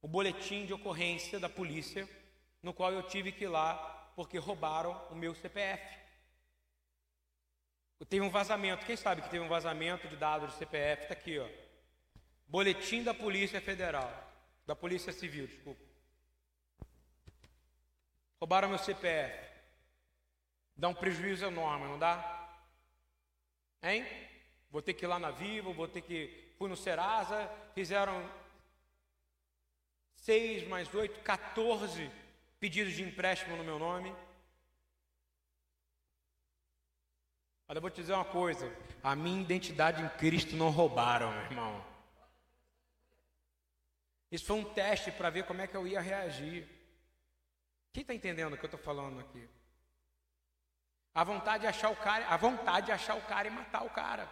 [0.00, 2.08] O boletim de ocorrência da polícia,
[2.60, 3.76] no qual eu tive que ir lá
[4.16, 5.96] porque roubaram o meu CPF.
[8.08, 8.84] Teve um vazamento.
[8.84, 11.02] Quem sabe que teve um vazamento de dados de CPF?
[11.02, 11.48] Está aqui, ó.
[12.48, 14.12] Boletim da Polícia Federal.
[14.66, 15.91] Da Polícia Civil, desculpa.
[18.42, 19.38] Roubaram meu CPF.
[20.76, 22.58] Dá um prejuízo enorme, não dá?
[23.80, 24.04] Hein?
[24.68, 26.52] Vou ter que ir lá na Vivo, vou ter que.
[26.58, 28.28] Fui no Serasa, fizeram
[30.16, 32.10] seis mais oito, 14
[32.58, 34.12] pedidos de empréstimo no meu nome.
[37.68, 38.68] Olha, eu vou te dizer uma coisa:
[39.04, 41.86] a minha identidade em Cristo não roubaram, meu irmão.
[44.32, 46.81] Isso foi um teste para ver como é que eu ia reagir.
[47.92, 49.46] Quem está entendendo o que eu estou falando aqui?
[51.14, 53.90] A vontade de achar o cara, a vontade de achar o cara e matar o
[53.90, 54.28] cara.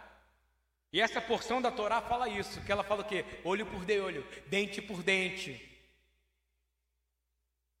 [0.91, 3.23] E essa porção da Torá fala isso, que ela fala o quê?
[3.43, 5.67] Olho por de olho, dente por dente.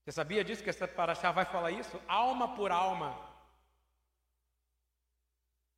[0.03, 2.01] Você sabia disso que essa paraxá vai falar isso?
[2.07, 3.19] Alma por alma.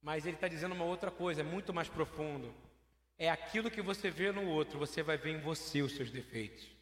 [0.01, 2.53] Mas ele está dizendo uma outra coisa, é muito mais profundo.
[3.17, 6.72] É aquilo que você vê no outro, você vai ver em você os seus defeitos.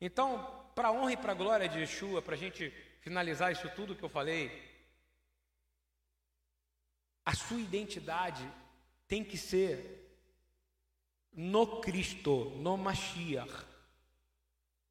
[0.00, 2.70] Então, para a honra e para a glória de Yeshua, para a gente
[3.00, 4.62] finalizar isso tudo que eu falei,
[7.24, 8.48] a sua identidade
[9.06, 10.08] tem que ser
[11.32, 13.66] no Cristo, no Mashiach.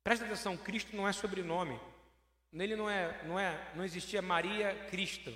[0.03, 1.79] Presta atenção, Cristo não é sobrenome.
[2.51, 5.35] Nele não é, não é, não existia Maria Cristo.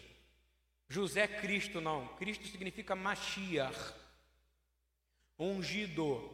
[0.88, 2.08] José Cristo não.
[2.16, 3.94] Cristo significa Mashiach.
[5.38, 6.30] Ungido.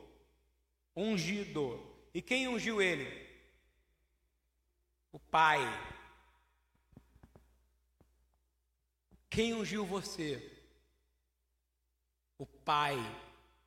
[0.96, 1.96] Ungido.
[2.14, 3.27] E quem ungiu ele?
[5.12, 5.60] O Pai.
[9.30, 10.42] Quem ungiu você?
[12.38, 12.98] O Pai,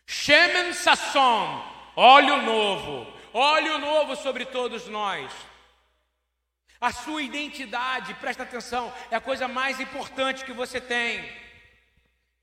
[0.06, 5.32] Shemen Sasson, óleo novo, óleo novo sobre todos nós.
[6.80, 11.24] A sua identidade, presta atenção, é a coisa mais importante que você tem.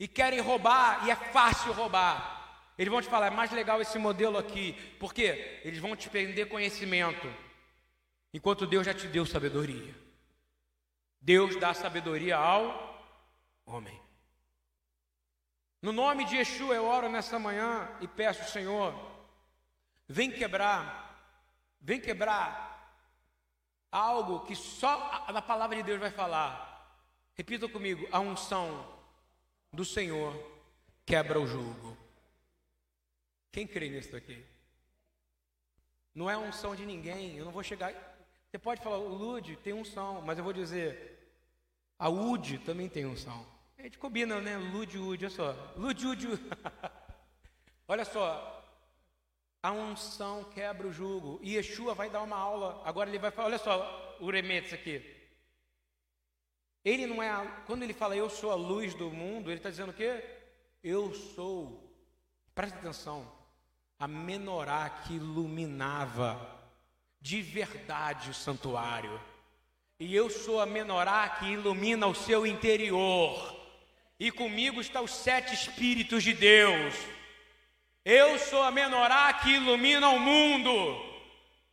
[0.02, 2.72] e querem roubar, e é fácil roubar.
[2.76, 6.48] Eles vão te falar, é mais legal esse modelo aqui, porque eles vão te prender
[6.48, 7.32] conhecimento,
[8.34, 9.94] enquanto Deus já te deu sabedoria.
[11.20, 13.00] Deus dá sabedoria ao
[13.64, 14.01] homem.
[15.82, 18.94] No nome de Yeshua eu oro nessa manhã e peço, Senhor,
[20.08, 21.28] vem quebrar,
[21.80, 22.72] vem quebrar
[23.90, 26.70] algo que só a palavra de Deus vai falar.
[27.34, 28.96] Repita comigo: a unção
[29.72, 30.32] do Senhor
[31.04, 31.96] quebra o jugo.
[33.50, 34.42] Quem crê nisso aqui?
[36.14, 37.36] Não é unção de ninguém.
[37.36, 37.92] Eu não vou chegar.
[38.48, 41.18] Você pode falar, o Lude tem unção, mas eu vou dizer,
[41.98, 43.51] a Ude também tem unção.
[43.82, 44.56] A gente combina, né?
[44.56, 45.56] Lude, Ude, olha só.
[45.76, 46.28] Lude, Ude.
[47.88, 48.64] olha só.
[49.60, 51.40] A unção quebra o jugo.
[51.42, 52.80] E Yeshua vai dar uma aula.
[52.84, 55.04] Agora ele vai falar, olha só, o Remetes aqui.
[56.84, 59.68] Ele não é, a, quando ele fala eu sou a luz do mundo, ele está
[59.68, 60.22] dizendo o quê?
[60.80, 61.92] Eu sou,
[62.54, 63.26] presta atenção,
[63.98, 66.40] a menorá que iluminava
[67.20, 69.20] de verdade o santuário.
[69.98, 73.60] E eu sou a menorá que ilumina o seu interior.
[74.22, 76.94] E comigo estão os sete Espíritos de Deus.
[78.04, 81.04] Eu sou a menorá que ilumina o mundo.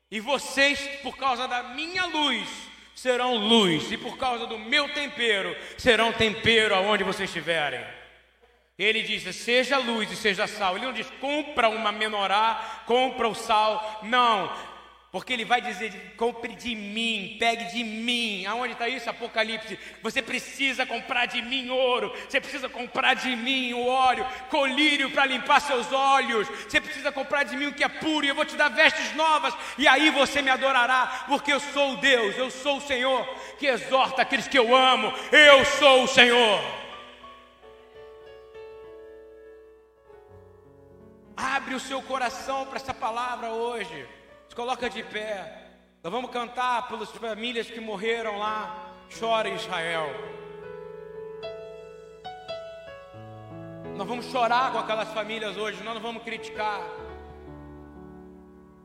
[0.10, 2.50] E vocês, por causa da minha luz,
[2.96, 7.86] serão luz, e por causa do meu tempero, serão tempero aonde vocês estiverem.
[8.80, 10.76] Ele diz: seja luz e seja sal.
[10.76, 14.00] Ele não diz: compra uma menorá, compra o sal.
[14.02, 14.52] Não,
[15.12, 18.46] porque ele vai dizer: compre de mim, pegue de mim.
[18.46, 19.10] Aonde está isso?
[19.10, 19.80] Apocalipse.
[20.04, 25.26] Você precisa comprar de mim ouro, você precisa comprar de mim o óleo, colírio para
[25.26, 26.48] limpar seus olhos.
[26.48, 29.16] Você precisa comprar de mim o que é puro, e eu vou te dar vestes
[29.16, 33.28] novas, e aí você me adorará, porque eu sou o Deus, eu sou o Senhor
[33.58, 35.14] que exorta aqueles que eu amo.
[35.32, 36.62] Eu sou o Senhor.
[41.36, 44.19] Abre o seu coração para essa palavra hoje.
[44.60, 45.70] Coloca de pé.
[46.04, 48.92] Nós vamos cantar pelas famílias que morreram lá.
[49.18, 50.10] Chora Israel.
[53.96, 55.82] Nós vamos chorar com aquelas famílias hoje.
[55.82, 56.82] Nós não vamos criticar.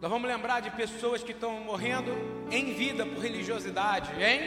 [0.01, 2.13] Nós vamos lembrar de pessoas que estão morrendo
[2.53, 4.43] em vida por religiosidade, hein?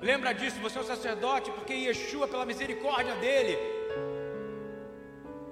[0.00, 3.58] Lembra disso, você é um sacerdote, porque Yeshua, pela misericórdia dele,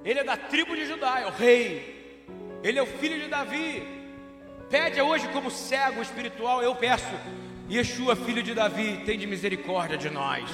[0.04, 2.22] ele é da tribo de Judá, é o rei.
[2.62, 3.99] Ele é o filho de Davi.
[4.70, 7.14] Pede hoje como cego espiritual, eu peço.
[7.68, 10.48] Yeshua, filho de Davi, tem de misericórdia de nós.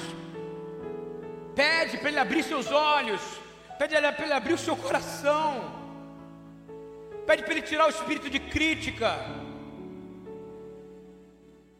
[1.55, 3.21] Pede para ele abrir seus olhos.
[3.77, 5.71] Pede para ele abrir o seu coração.
[7.27, 9.19] Pede para ele tirar o espírito de crítica.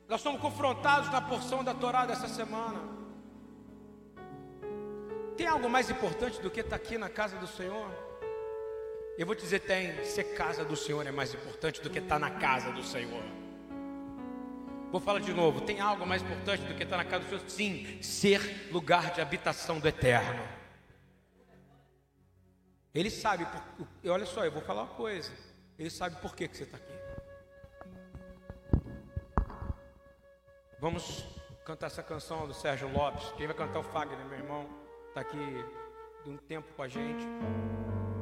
[0.08, 2.80] Nós somos confrontados na porção da Torá dessa semana.
[5.36, 8.07] Tem algo mais importante do que estar aqui na casa do Senhor?
[9.18, 10.04] Eu vou te dizer, tem.
[10.06, 13.24] Ser casa do Senhor é mais importante do que estar na casa do Senhor.
[14.92, 15.62] Vou falar de novo.
[15.62, 17.50] Tem algo mais importante do que estar na casa do Senhor?
[17.50, 20.48] Sim, ser lugar de habitação do Eterno.
[22.94, 23.46] Ele sabe,
[24.06, 25.32] olha só, eu vou falar uma coisa.
[25.78, 26.94] Ele sabe por que, que você está aqui.
[30.80, 31.26] Vamos
[31.66, 33.32] cantar essa canção do Sérgio Lopes.
[33.36, 34.70] Quem vai cantar é o Fagner, meu irmão
[35.08, 35.66] está aqui
[36.24, 37.26] de um tempo com a gente.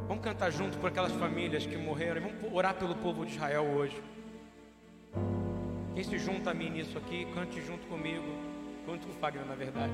[0.07, 2.21] Vamos cantar junto por aquelas famílias que morreram.
[2.21, 4.01] Vamos orar pelo povo de Israel hoje.
[5.95, 8.25] Quem se junta a mim nisso aqui, cante junto comigo.
[8.85, 9.93] Cante com o Fagner, na verdade.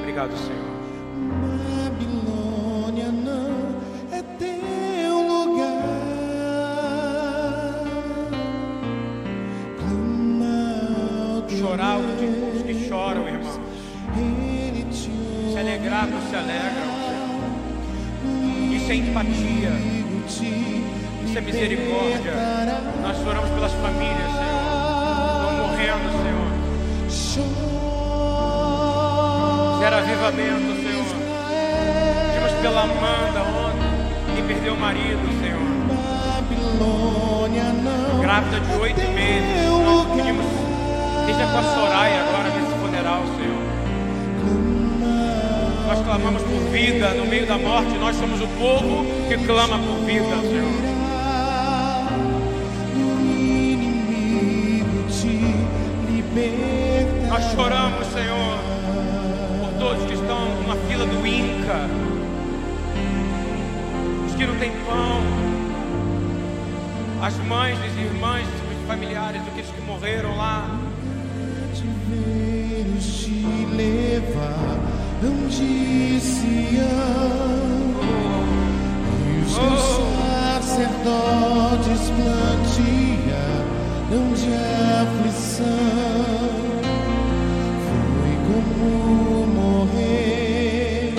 [0.00, 0.81] Obrigado, Senhor.
[18.92, 19.72] É empatia.
[21.24, 22.32] Isso é misericórdia.
[23.00, 24.52] Nós oramos pelas famílias, Senhor.
[25.32, 26.48] Estão morrendo, Senhor.
[29.80, 31.06] Gera avivamento, Senhor.
[32.34, 35.62] Pedimos pela Amanda ontem, que perdeu o marido, Senhor.
[38.20, 39.68] Grávida de oito meses.
[39.84, 40.46] Nós pedimos,
[41.20, 42.41] esteja com a Soraya agora
[46.12, 50.26] clamamos por vida no meio da morte, nós somos o povo que clama por vida,
[50.42, 50.92] Senhor.
[57.30, 58.58] Nós choramos, Senhor,
[59.62, 61.88] por todos que estão na fila do Inca,
[64.26, 65.22] os que não têm pão,
[67.22, 70.78] as mães, as irmãs, os familiares daqueles que morreram lá.
[73.00, 73.30] te
[73.74, 74.91] levar
[75.24, 76.82] onde Sião
[79.24, 79.82] e os teus
[80.60, 83.62] sacerdotes plantiam
[84.12, 84.48] onde
[85.02, 85.66] aflição.
[88.18, 91.14] Foi como morrer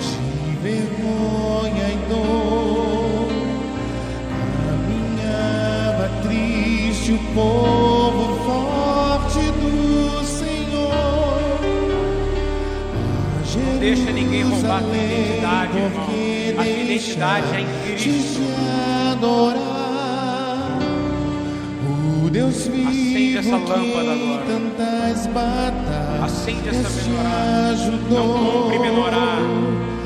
[0.00, 3.28] de vergonha e dor.
[4.66, 7.95] Caminhava triste o povo
[14.36, 15.90] Ninguém roubar a tua identidade, irmão.
[16.04, 17.66] porque A tua identidade é em
[17.96, 18.40] Cristo.
[19.12, 20.78] adorar
[22.24, 24.44] o Deus vivo Acende essa lâmpada agora.
[26.24, 27.68] Acende essa menorá.
[27.70, 29.36] ajudou Não compre menorá.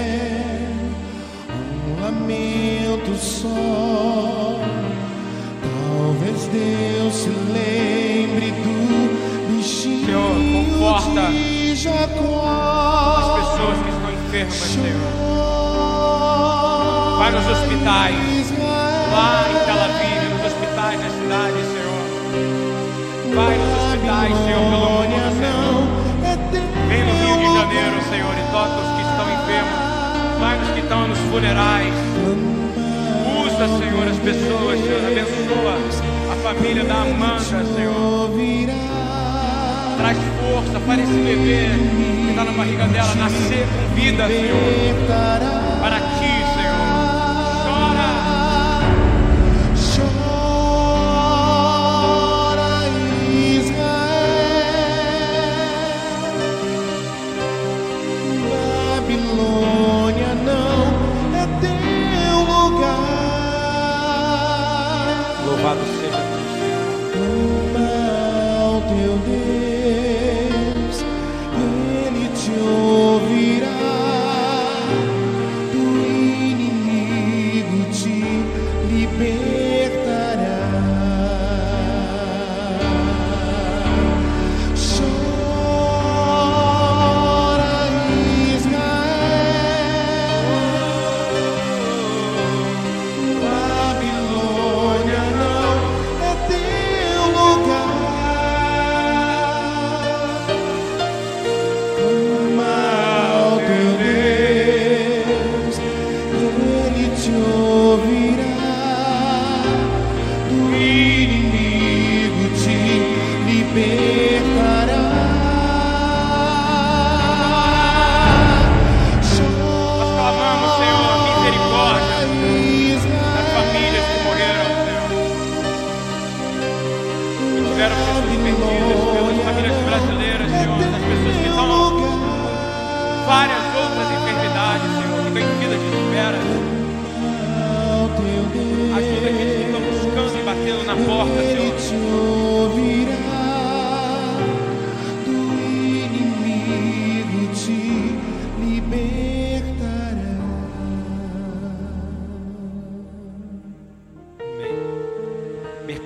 [1.88, 4.60] um lamento só.
[5.62, 9.17] Talvez Deus se lembre do
[10.08, 11.20] Senhor, conforta.
[11.20, 11.34] As
[13.36, 15.12] pessoas que estão enfermas, Senhor.
[17.18, 18.48] Vai nos hospitais,
[19.12, 22.02] lá em Tel Aviv, nos hospitais na cidade, Senhor.
[23.34, 25.84] Vai nos hospitais, Senhor, pelo mundo, Senhor.
[26.88, 29.76] Vem no Rio de Janeiro, Senhor, e toca os que estão enfermos.
[30.40, 31.94] Vai nos que estão nos funerais.
[33.44, 35.04] Usa, Senhor, as pessoas, Senhor.
[35.04, 35.76] Abençoa
[36.32, 38.08] a família da Amanda, Senhor.
[40.86, 41.68] Para esse bebê
[42.24, 45.47] que está na barriga dela nascer com vida, Senhor.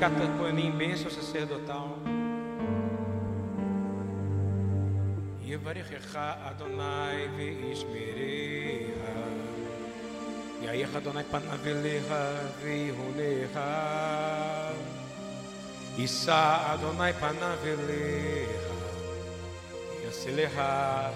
[0.02, 1.96] Mercata Coanim, bênção sacerdotal.
[5.46, 9.14] Yevarechecha Adonai ve'ishmerecha.
[10.60, 13.68] Yair Adonai panav elecha ve'ihonecha.
[15.96, 18.74] Issa Adonai panav elecha.
[20.02, 21.12] Yaselecha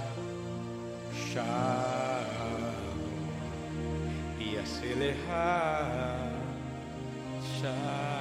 [7.51, 8.16] shalom.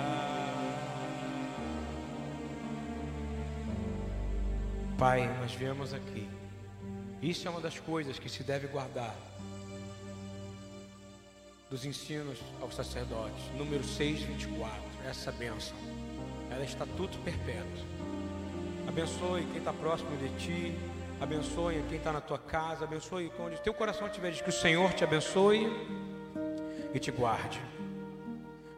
[4.98, 6.26] Pai, nós viemos aqui.
[7.22, 9.14] Isso é uma das coisas que se deve guardar
[11.70, 13.44] dos ensinos aos sacerdotes.
[13.58, 14.74] Número 6, 24.
[15.06, 15.76] Essa bênção.
[16.50, 17.86] Ela é estatuto perpétuo.
[18.88, 20.78] Abençoe quem está próximo de ti.
[21.20, 22.86] Abençoe quem está na tua casa.
[22.86, 24.32] Abençoe onde teu coração estiver.
[24.32, 25.68] Diz que o Senhor te abençoe
[26.94, 27.60] e te guarde.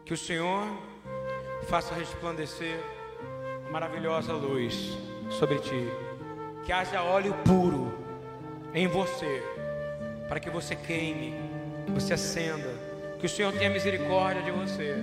[0.04, 0.66] Que o Senhor
[1.68, 2.76] faça resplandecer
[3.70, 4.98] maravilhosa luz
[5.30, 6.07] sobre ti.
[6.68, 7.98] Que haja óleo puro
[8.74, 9.42] em você,
[10.28, 11.34] para que você queime,
[11.86, 12.68] que você acenda.
[13.18, 15.02] Que o Senhor tenha misericórdia de você.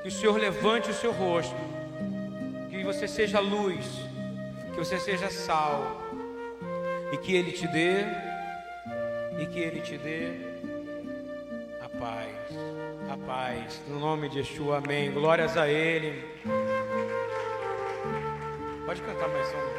[0.00, 1.54] Que o Senhor levante o seu rosto.
[2.70, 3.84] Que você seja luz.
[4.72, 6.00] Que você seja sal.
[7.12, 8.06] E que Ele te dê.
[9.38, 10.54] E que Ele te dê
[12.00, 12.34] paz,
[13.10, 13.82] a paz.
[13.86, 15.12] No nome de Yeshua, amém.
[15.12, 16.24] Glórias a Ele.
[18.86, 19.73] Pode cantar mais um.